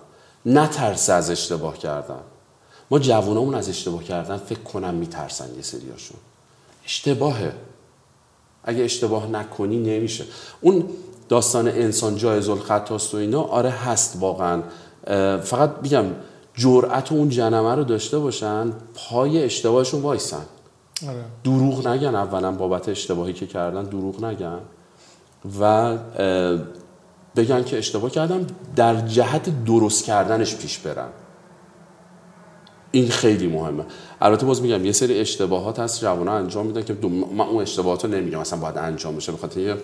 نترسه 0.45 1.13
از 1.13 1.29
اشتباه 1.29 1.77
کردم 1.77 2.19
ما 2.91 2.99
جوانمون 2.99 3.55
از 3.55 3.69
اشتباه 3.69 4.03
کردن 4.03 4.37
فکر 4.37 4.59
کنم 4.59 4.93
میترسن 4.93 5.55
یه 5.55 5.61
سریاشون. 5.61 6.17
اشتباهه. 6.85 7.53
اگه 8.63 8.83
اشتباه 8.83 9.27
نکنی 9.27 9.77
نمیشه. 9.77 10.25
اون 10.61 10.89
داستان 11.29 11.67
انسان 11.67 12.15
جایز 12.15 12.49
الخطاست 12.49 13.13
و 13.13 13.17
اینا 13.17 13.41
آره 13.41 13.69
هست 13.69 14.17
واقعا. 14.19 14.63
فقط 15.39 15.71
میگم 15.81 16.05
جرأت 16.59 17.11
اون 17.11 17.29
جنمه 17.29 17.75
رو 17.75 17.83
داشته 17.83 18.19
باشن 18.19 18.71
پای 18.95 19.43
اشتباهشون 19.43 20.01
وایسن. 20.01 20.45
آره. 21.07 21.25
دروغ 21.43 21.87
نگن 21.87 22.15
اولا 22.15 22.51
بابت 22.51 22.89
اشتباهی 22.89 23.33
که 23.33 23.47
کردن 23.47 23.83
دروغ 23.83 24.23
نگن. 24.23 24.59
و 25.59 25.97
بگن 27.35 27.63
که 27.63 27.77
اشتباه 27.77 28.11
کردم 28.11 28.47
در 28.75 28.95
جهت 29.07 29.65
درست 29.65 30.05
کردنش 30.05 30.55
پیش 30.55 30.77
برن. 30.77 31.09
این 32.91 33.09
خیلی 33.09 33.47
مهمه. 33.47 33.85
البته 34.21 34.45
باز 34.45 34.61
میگم 34.61 34.85
یه 34.85 34.91
سری 34.91 35.19
اشتباهات 35.19 35.79
هست 35.79 36.01
جوانها 36.01 36.37
انجام 36.37 36.65
میدن 36.65 36.83
که 36.83 36.93
من 37.33 37.45
اون 37.45 37.61
اشتباهات 37.61 38.05
رو 38.05 38.11
نمیگم 38.11 38.39
اصلا 38.39 38.59
باید 38.59 38.77
انجام 38.77 39.15
بشه. 39.15 39.31
بخاطر 39.31 39.59
یه 39.59 39.77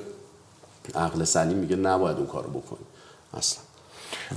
عقل 0.96 1.24
سلیم 1.24 1.58
میگه 1.58 1.76
نباید 1.76 2.18
اون 2.18 2.28
کارو 2.28 2.50
بکنی. 2.50 2.86
اصلا. 3.34 3.64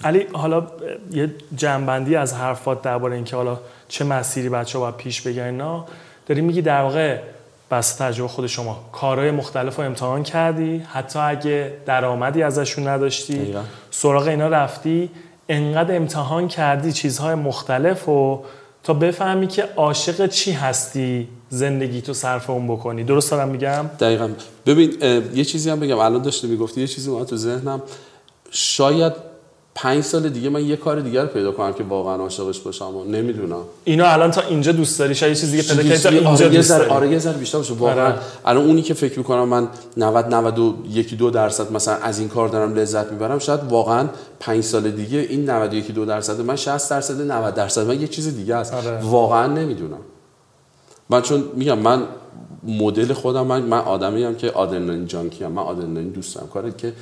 علی 0.05 0.27
حالا 0.33 0.67
یه 1.13 1.35
جنبندی 1.57 2.17
از 2.17 2.35
حرفات 2.35 2.83
درباره 2.83 3.15
اینکه 3.15 3.37
حالا 3.37 3.59
چه 3.89 4.05
مسیری 4.05 4.49
بچه 4.49 4.79
ها 4.79 4.85
باید 4.85 4.97
پیش 4.97 5.21
بگیرن 5.23 5.47
اینا 5.47 5.85
داری 6.27 6.41
میگی 6.41 6.63
در 6.63 6.83
واقع 6.83 7.19
بس 7.71 7.95
تجربه 7.95 8.29
خود 8.29 8.47
شما 8.47 8.85
کارهای 8.93 9.31
مختلف 9.31 9.77
رو 9.77 9.85
امتحان 9.85 10.23
کردی 10.23 10.79
حتی 10.93 11.19
اگه 11.19 11.73
درآمدی 11.87 12.43
ازشون 12.43 12.89
نداشتی. 12.89 13.55
سراغ 13.91 14.27
اینا 14.27 14.49
رفتی 14.49 15.11
انقدر 15.49 15.97
امتحان 15.97 16.49
کردی 16.49 16.93
چیزهای 16.93 17.35
مختلف 17.35 18.09
و 18.09 18.45
تا 18.85 18.95
بفهمی 18.95 19.47
که 19.47 19.65
عاشق 19.77 20.27
چی 20.27 20.53
هستی 20.53 21.29
زندگی 21.49 22.01
تو 22.01 22.15
صرف 22.15 22.51
اون 22.51 22.69
بکنی. 22.69 23.05
درست 23.05 23.31
دارم 23.31 23.49
میگم؟ 23.49 23.91
دقیقا. 24.01 24.31
ببین 24.67 24.93
یه 25.35 25.45
چیزی 25.45 25.71
هم 25.71 25.81
بگم. 25.81 25.99
الان 25.99 26.23
داشته 26.23 26.49
می‌گفتی 26.49 26.81
یه 26.81 26.87
چیزی 26.87 27.11
اومد 27.11 27.27
تو 27.27 27.37
ذهنم. 27.37 27.83
شاید 28.51 29.28
پنج 29.83 30.05
سال 30.05 30.29
دیگه 30.29 30.49
من 30.49 30.67
یه 30.67 30.77
کار 30.77 31.01
دیگر 31.01 31.27
پیدا 31.27 31.53
کنم 31.53 31.73
که 31.73 31.85
واقعا 31.85 32.17
عاشقش 32.17 32.61
باشم 32.61 32.97
و 32.97 33.05
نمی‌دونم. 33.05 33.63
اینا 33.85 34.07
الان 34.07 34.31
تا 34.31 34.41
اینجا 34.41 34.73
دوست 34.73 34.99
داری؟ 34.99 35.15
شاید 35.15 35.31
یه 35.31 35.41
چیز 35.41 35.51
دیگه 35.51 35.63
پیدا 35.63 35.83
کنی 35.83 35.99
تا 35.99 36.09
آره 36.09 36.27
اینجا 36.27 36.47
یه 36.47 36.57
دوست 36.57 36.69
داری. 36.69 36.91
آره 36.91 37.11
یه 37.11 37.19
ذره 37.19 37.37
بیشتر 37.37 37.59
باشه. 37.59 37.75
واقعا 37.75 38.07
آره. 38.07 38.19
الان 38.45 38.65
اونی 38.65 38.83
که 38.83 38.95
فکر 38.95 39.19
می‌کنم 39.19 39.49
من 39.49 39.69
90 39.97 40.35
91 40.35 41.15
دو 41.15 41.31
درصد 41.31 41.73
مثلا 41.73 41.95
از 41.95 42.19
این 42.19 42.29
کار 42.29 42.49
دارم 42.49 42.75
لذت 42.75 43.13
می‌برم 43.13 43.39
شاید 43.39 43.61
واقعا 43.69 44.09
5 44.41 44.65
سال 44.65 44.91
دیگه 44.91 45.19
این 45.19 45.51
91 45.51 45.91
دو 45.91 46.05
درصد 46.05 46.41
من 46.41 46.57
60 46.57 46.91
درصد 46.91 47.31
90 47.31 47.55
درصد 47.55 47.87
من 47.87 48.01
یه 48.01 48.09
چیز 48.09 48.37
دیگه 48.37 48.55
است. 48.55 48.75
آره. 48.75 49.01
واقعا 49.03 49.47
نمی‌دونم. 49.47 50.01
من 51.11 51.23
چون 51.23 51.45
میگم 51.55 51.79
من 51.79 52.03
مدل 52.63 53.13
خودم 53.13 53.47
من 53.47 53.63
من 53.63 53.79
آدمی 53.79 54.25
هم 54.25 54.35
که 54.35 54.51
آدرنالین 54.51 55.07
جانکی 55.07 55.45
هم 55.45 55.53
من 55.53 55.63
آدرنالین 55.63 56.09
دوست 56.09 56.35
دارم 56.35 56.49
کاری 56.49 56.73
که 56.73 56.93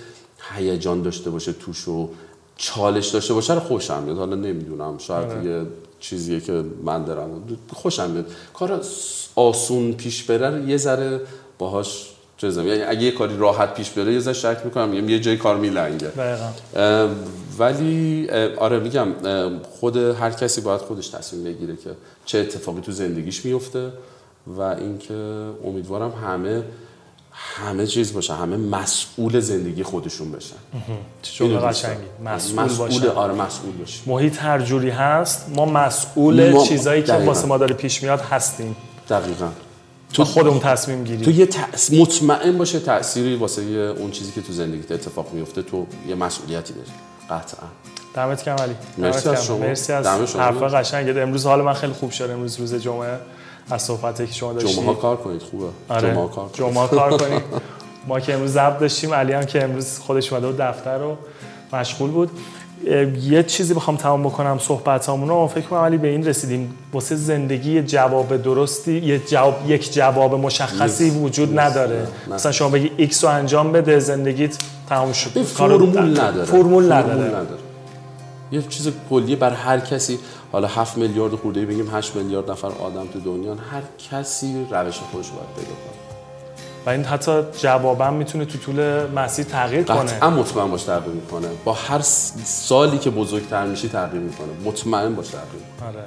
هیجان 0.57 1.03
داشته 1.03 1.31
باشه 1.31 1.53
توش 1.53 1.89
و 1.89 2.09
چالش 2.57 3.09
داشته 3.09 3.35
باشه 3.35 3.55
رو 3.55 3.61
خوشم 3.61 4.03
میاد. 4.03 4.17
حالا 4.17 4.37
نمی‌دونم 4.37 4.99
شاید 4.99 5.31
آره. 5.31 5.45
یه 5.45 5.63
چیزیه 6.01 6.41
که 6.41 6.65
من 6.85 7.05
دارم. 7.05 7.59
خوشم 7.73 8.11
میاد. 8.11 8.27
کار 8.55 8.81
آسون 9.35 9.93
پیش 9.93 10.25
بره 10.25 10.69
یه 10.69 10.77
ذره 10.77 11.21
باهاش 11.59 12.11
چیزم. 12.37 12.67
یعنی 12.67 12.83
اگه 12.83 13.03
یه 13.03 13.11
کاری 13.11 13.37
راحت 13.37 13.75
پیش 13.75 13.91
بره 13.91 14.13
یه 14.13 14.21
ذره 14.21 14.35
شک 14.35 14.61
می‌کنم. 14.65 14.89
میگم 14.89 15.09
یه 15.09 15.21
جای 15.21 15.37
کار 15.37 15.57
میلنگه. 15.57 16.13
ولی 17.59 18.29
آره 18.57 18.79
میگم 18.79 19.09
خود 19.81 19.97
هر 19.97 20.31
کسی 20.31 20.61
باید 20.61 20.81
خودش 20.81 21.09
تصمیم 21.09 21.45
بگیره 21.45 21.77
که 21.77 21.91
چه 22.25 22.39
اتفاقی 22.39 22.81
تو 22.81 22.93
زندگیش 22.93 23.45
میفته 23.45 23.93
و 24.47 24.61
اینکه 24.61 25.15
امیدوارم 25.65 26.11
همه 26.11 26.63
همه 27.39 27.87
چیز 27.87 28.13
باشه 28.13 28.35
همه 28.35 28.57
مسئول 28.57 29.41
زندگی 29.41 29.83
خودشون 29.83 30.33
بشن. 30.33 30.57
دوست 31.19 31.43
قشنگی. 31.43 32.01
مسئول 32.25 32.63
مسئول 32.65 32.89
باشه 32.89 33.11
آره 33.11 33.35
مسئول 33.35 33.73
باشه 33.73 34.01
محیط 34.07 34.43
هر 34.43 34.61
جوری 34.63 34.91
هست 34.91 35.47
ما 35.55 35.65
مسئول 35.65 36.51
ما- 36.53 36.65
چیزایی 36.65 37.03
که. 37.03 37.13
واسه 37.13 37.47
ما 37.47 37.59
داره 37.59 37.75
پیش 37.75 38.03
میاد 38.03 38.21
هستیم. 38.21 38.77
دقیقا. 39.09 39.49
تو 40.13 40.25
خودمون 40.25 40.61
تصمیم 40.61 41.05
گیری 41.05 41.25
تو 41.25 41.31
یه 41.31 41.47
تأس... 41.47 41.93
مطمئن 41.93 42.59
باشه 42.59 42.81
تأثیری 42.81 43.37
واسه 43.37 43.65
یه 43.65 43.79
اون 43.79 44.11
چیزی 44.11 44.33
که 44.33 44.43
تو 44.43 44.53
زندگیت 44.53 44.93
اتفاق 44.93 45.33
میفته 45.33 45.63
تو 45.63 45.87
یه 46.09 46.15
مسئولیتی 46.15 46.75
داری. 46.75 46.91
قطعا. 47.31 47.67
دمت 48.15 48.45
گرم 48.45 48.57
علی. 48.57 48.75
مرسی 48.99 49.29
از. 49.29 49.45
شما. 49.47 49.59
مرسی 49.59 49.93
از. 49.93 50.07
حرفا 50.37 50.67
قشنگت 50.69 51.17
امروز 51.17 51.47
حال 51.47 51.63
من 51.63 51.73
خیلی 51.73 51.93
خوب 51.93 52.11
شد. 52.11 52.31
امروز 52.31 52.61
روز 52.61 52.75
جمعه. 52.75 53.19
از 53.71 53.83
صحبتی 53.83 54.27
که 54.27 54.33
شما 54.33 54.53
داشتید. 54.53 54.77
جمعه 54.85 54.95
کار 54.95 55.17
کنید 55.17 55.43
خوبه. 55.43 55.67
آره. 55.89 56.01
جمعه 56.01 56.29
کار 56.29 56.49
کنید. 56.49 56.53
جمعه 56.75 56.89
کار 56.89 57.17
کنیم 57.23 57.41
ما 58.09 58.21
که 58.21 58.35
امروز 58.35 58.51
ضبط 58.53 58.79
داشتیم 58.79 59.15
علی 59.15 59.33
هم 59.33 59.45
که 59.45 59.65
امروز 59.65 59.99
خودش 59.99 60.33
اومده 60.33 60.47
بود 60.47 60.57
دفتر 60.57 60.99
رو 60.99 61.17
مشغول 61.73 62.11
بود. 62.11 62.31
یه 63.23 63.43
چیزی 63.43 63.75
بخوام 63.75 63.97
تمام 63.97 64.23
بکنم 64.23 64.59
صحبت 64.59 65.09
رو 65.09 65.47
فکر 65.47 65.67
کنم 65.67 65.79
علی 65.79 65.97
به 65.97 66.09
این 66.09 66.27
رسیدیم. 66.27 66.75
واسه 66.93 67.17
زندگی 67.17 67.73
یه 67.73 67.83
جواب 67.83 68.37
درستی 68.43 68.99
یه 68.99 69.19
جواب 69.19 69.71
یک 69.71 69.93
جواب 69.93 70.35
مشخصی 70.35 71.05
نیست. 71.05 71.17
وجود 71.17 71.49
نیست. 71.49 71.61
نداره. 71.61 72.07
نه. 72.29 72.35
مثلا 72.35 72.53
شما 72.53 72.69
بگی 72.69 72.91
X 72.97 73.25
رو 73.25 73.31
انجام 73.31 73.73
بده 73.73 73.99
زندگیت 73.99 74.59
تمام 74.89 75.13
شد. 75.13 75.43
فرمول 75.43 76.21
نداره. 76.21 76.45
فرمول 76.45 76.93
نداره. 76.93 77.25
نداره. 77.29 77.66
یه 78.53 78.63
چیز 78.63 78.89
کلیه 79.11 79.37
بر 79.37 79.53
هر 79.53 79.81
کسی. 79.81 80.19
حالا 80.53 80.69
7 80.69 80.99
میلیارد 80.99 81.35
خورده 81.35 81.67
بگیم 81.67 81.95
8 81.95 82.17
میلیارد 82.17 82.51
نفر 82.51 82.69
آدم 82.69 83.07
تو 83.07 83.21
دنیا 83.21 83.55
هر 83.55 83.83
کسی 84.11 84.67
روش 84.71 84.99
خودش 84.99 85.29
رو 85.29 85.35
باید 85.35 85.49
پیدا 85.57 85.69
کنه. 85.69 86.07
و 86.87 86.91
این 86.91 87.05
حتی 87.05 87.43
جوابم 87.59 88.15
می‌تونه 88.15 88.45
تو 88.45 88.59
طول 88.59 89.07
مسیر 89.07 89.45
تغییر 89.45 89.83
کنه. 89.83 89.97
قطعا 89.97 90.31
مطمئن 90.31 90.71
باش 90.71 90.83
تغییر 90.83 91.15
می‌کنه. 91.15 91.49
با 91.65 91.73
هر 91.73 92.01
سالی 92.45 92.99
که 92.99 93.11
بزرگتر 93.11 93.67
میشی 93.67 93.89
تغییر 93.89 94.23
می‌کنه. 94.23 94.49
مطمئن 94.65 95.15
باش 95.15 95.29
تغییر 95.29 95.63
می‌کنه. 95.73 95.89
آره. 95.89 96.05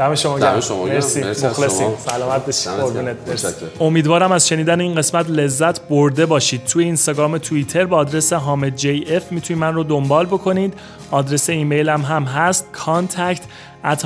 دم 0.00 0.14
شما 0.14 0.38
گرم. 0.38 0.54
مرسی. 0.54 1.20
مرسی 1.20 1.24
از 1.24 1.44
مخلصیم. 1.44 1.88
سلامت 1.98 2.46
باشید. 2.46 2.72
قربونت. 2.72 3.16
متشکرم. 3.28 3.52
امیدوارم 3.80 4.32
از 4.32 4.48
شنیدن 4.48 4.80
این 4.80 4.94
قسمت 4.94 5.30
لذت 5.30 5.88
برده 5.88 6.26
باشید. 6.26 6.64
توی 6.64 6.84
اینستاگرام 6.84 7.38
توییتر 7.38 7.84
با 7.84 7.96
آدرس 7.96 8.32
حامد 8.32 8.76
جی 8.76 9.04
اف 9.08 9.32
می‌تونید 9.32 9.60
من 9.60 9.74
رو 9.74 9.84
دنبال 9.84 10.26
بکنید. 10.26 10.74
آدرس 11.10 11.50
ایمیلم 11.50 12.02
هم 12.02 12.24
هست. 12.24 12.66
contact 12.74 13.42
at 13.84 14.04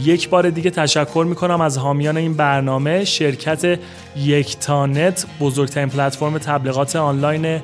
یک 0.00 0.28
بار 0.28 0.50
دیگه 0.50 0.70
تشکر 0.70 1.26
می‌کنم 1.28 1.60
از 1.60 1.78
حامیان 1.78 2.16
این 2.16 2.34
برنامه. 2.34 3.04
شرکت 3.04 3.78
یکتانت 4.16 5.26
بزرگترین 5.40 5.88
پلتفرم 5.88 6.38
تبلیغات 6.38 6.96
آنلاین 6.96 7.60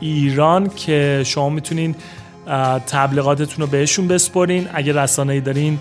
ایران 0.00 0.70
که 0.76 1.22
شما 1.26 1.48
می‌تونین 1.48 1.94
تبلیغاتتون 2.86 3.64
رو 3.64 3.66
بهشون 3.66 4.08
بسپرین. 4.08 4.68
اگه 4.74 4.92
رسانه‌ای 5.02 5.40
دارین 5.40 5.78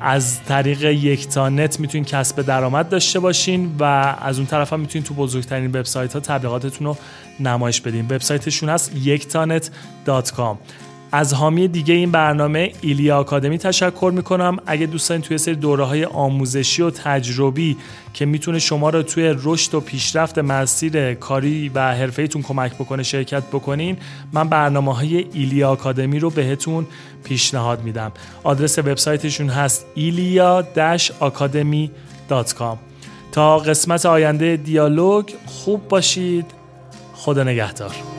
از 0.00 0.44
طریق 0.44 0.84
یکتانت 0.84 1.80
می‌تونین 1.80 2.04
کسب 2.04 2.42
درآمد 2.42 2.88
داشته 2.88 3.20
باشین 3.20 3.76
و 3.78 3.84
از 4.20 4.38
اون 4.38 4.46
طرف 4.46 4.72
هم 4.72 4.80
می‌تونین 4.80 5.04
تو 5.04 5.14
بزرگترین 5.14 5.66
وبسایت 5.66 6.12
ها 6.12 6.20
تبلیغاتتون 6.20 6.86
رو 6.86 6.96
نمایش 7.40 7.80
بدین. 7.80 8.04
وبسایتشون 8.04 8.68
هست 8.68 8.96
یکتانت.com 8.96 10.56
از 11.12 11.34
حامی 11.34 11.68
دیگه 11.68 11.94
این 11.94 12.10
برنامه 12.10 12.72
ایلیا 12.80 13.18
آکادمی 13.18 13.58
تشکر 13.58 14.12
می‌کنم. 14.14 14.58
اگه 14.66 14.86
دوست 14.86 15.08
دارین 15.08 15.22
توی 15.22 15.38
سری 15.38 15.54
دوره 15.54 15.84
های 15.84 16.04
آموزشی 16.04 16.82
و 16.82 16.90
تجربی 16.90 17.76
که 18.14 18.26
می‌تونه 18.26 18.58
شما 18.58 18.90
رو 18.90 19.02
توی 19.02 19.34
رشد 19.42 19.74
و 19.74 19.80
پیشرفت 19.80 20.38
مسیر 20.38 21.14
کاری 21.14 21.68
و 21.68 21.94
حرفه‌ایتون 21.94 22.42
کمک 22.42 22.74
بکنه 22.74 23.02
شرکت 23.02 23.42
بکنین 23.42 23.96
من 24.32 24.48
برنامه 24.48 24.94
های 24.94 25.26
ایلیا 25.32 25.70
آکادمی 25.70 26.18
رو 26.18 26.30
بهتون 26.30 26.86
پیشنهاد 27.24 27.82
میدم. 27.82 28.12
آدرس 28.42 28.78
وبسایتشون 28.78 29.48
هست 29.48 29.86
ilia-academy.com 29.96 32.76
تا 33.32 33.58
قسمت 33.58 34.06
آینده 34.06 34.56
دیالوگ 34.56 35.24
خوب 35.46 35.88
باشید. 35.88 36.46
خدا 37.14 37.44
نگهدار. 37.44 38.09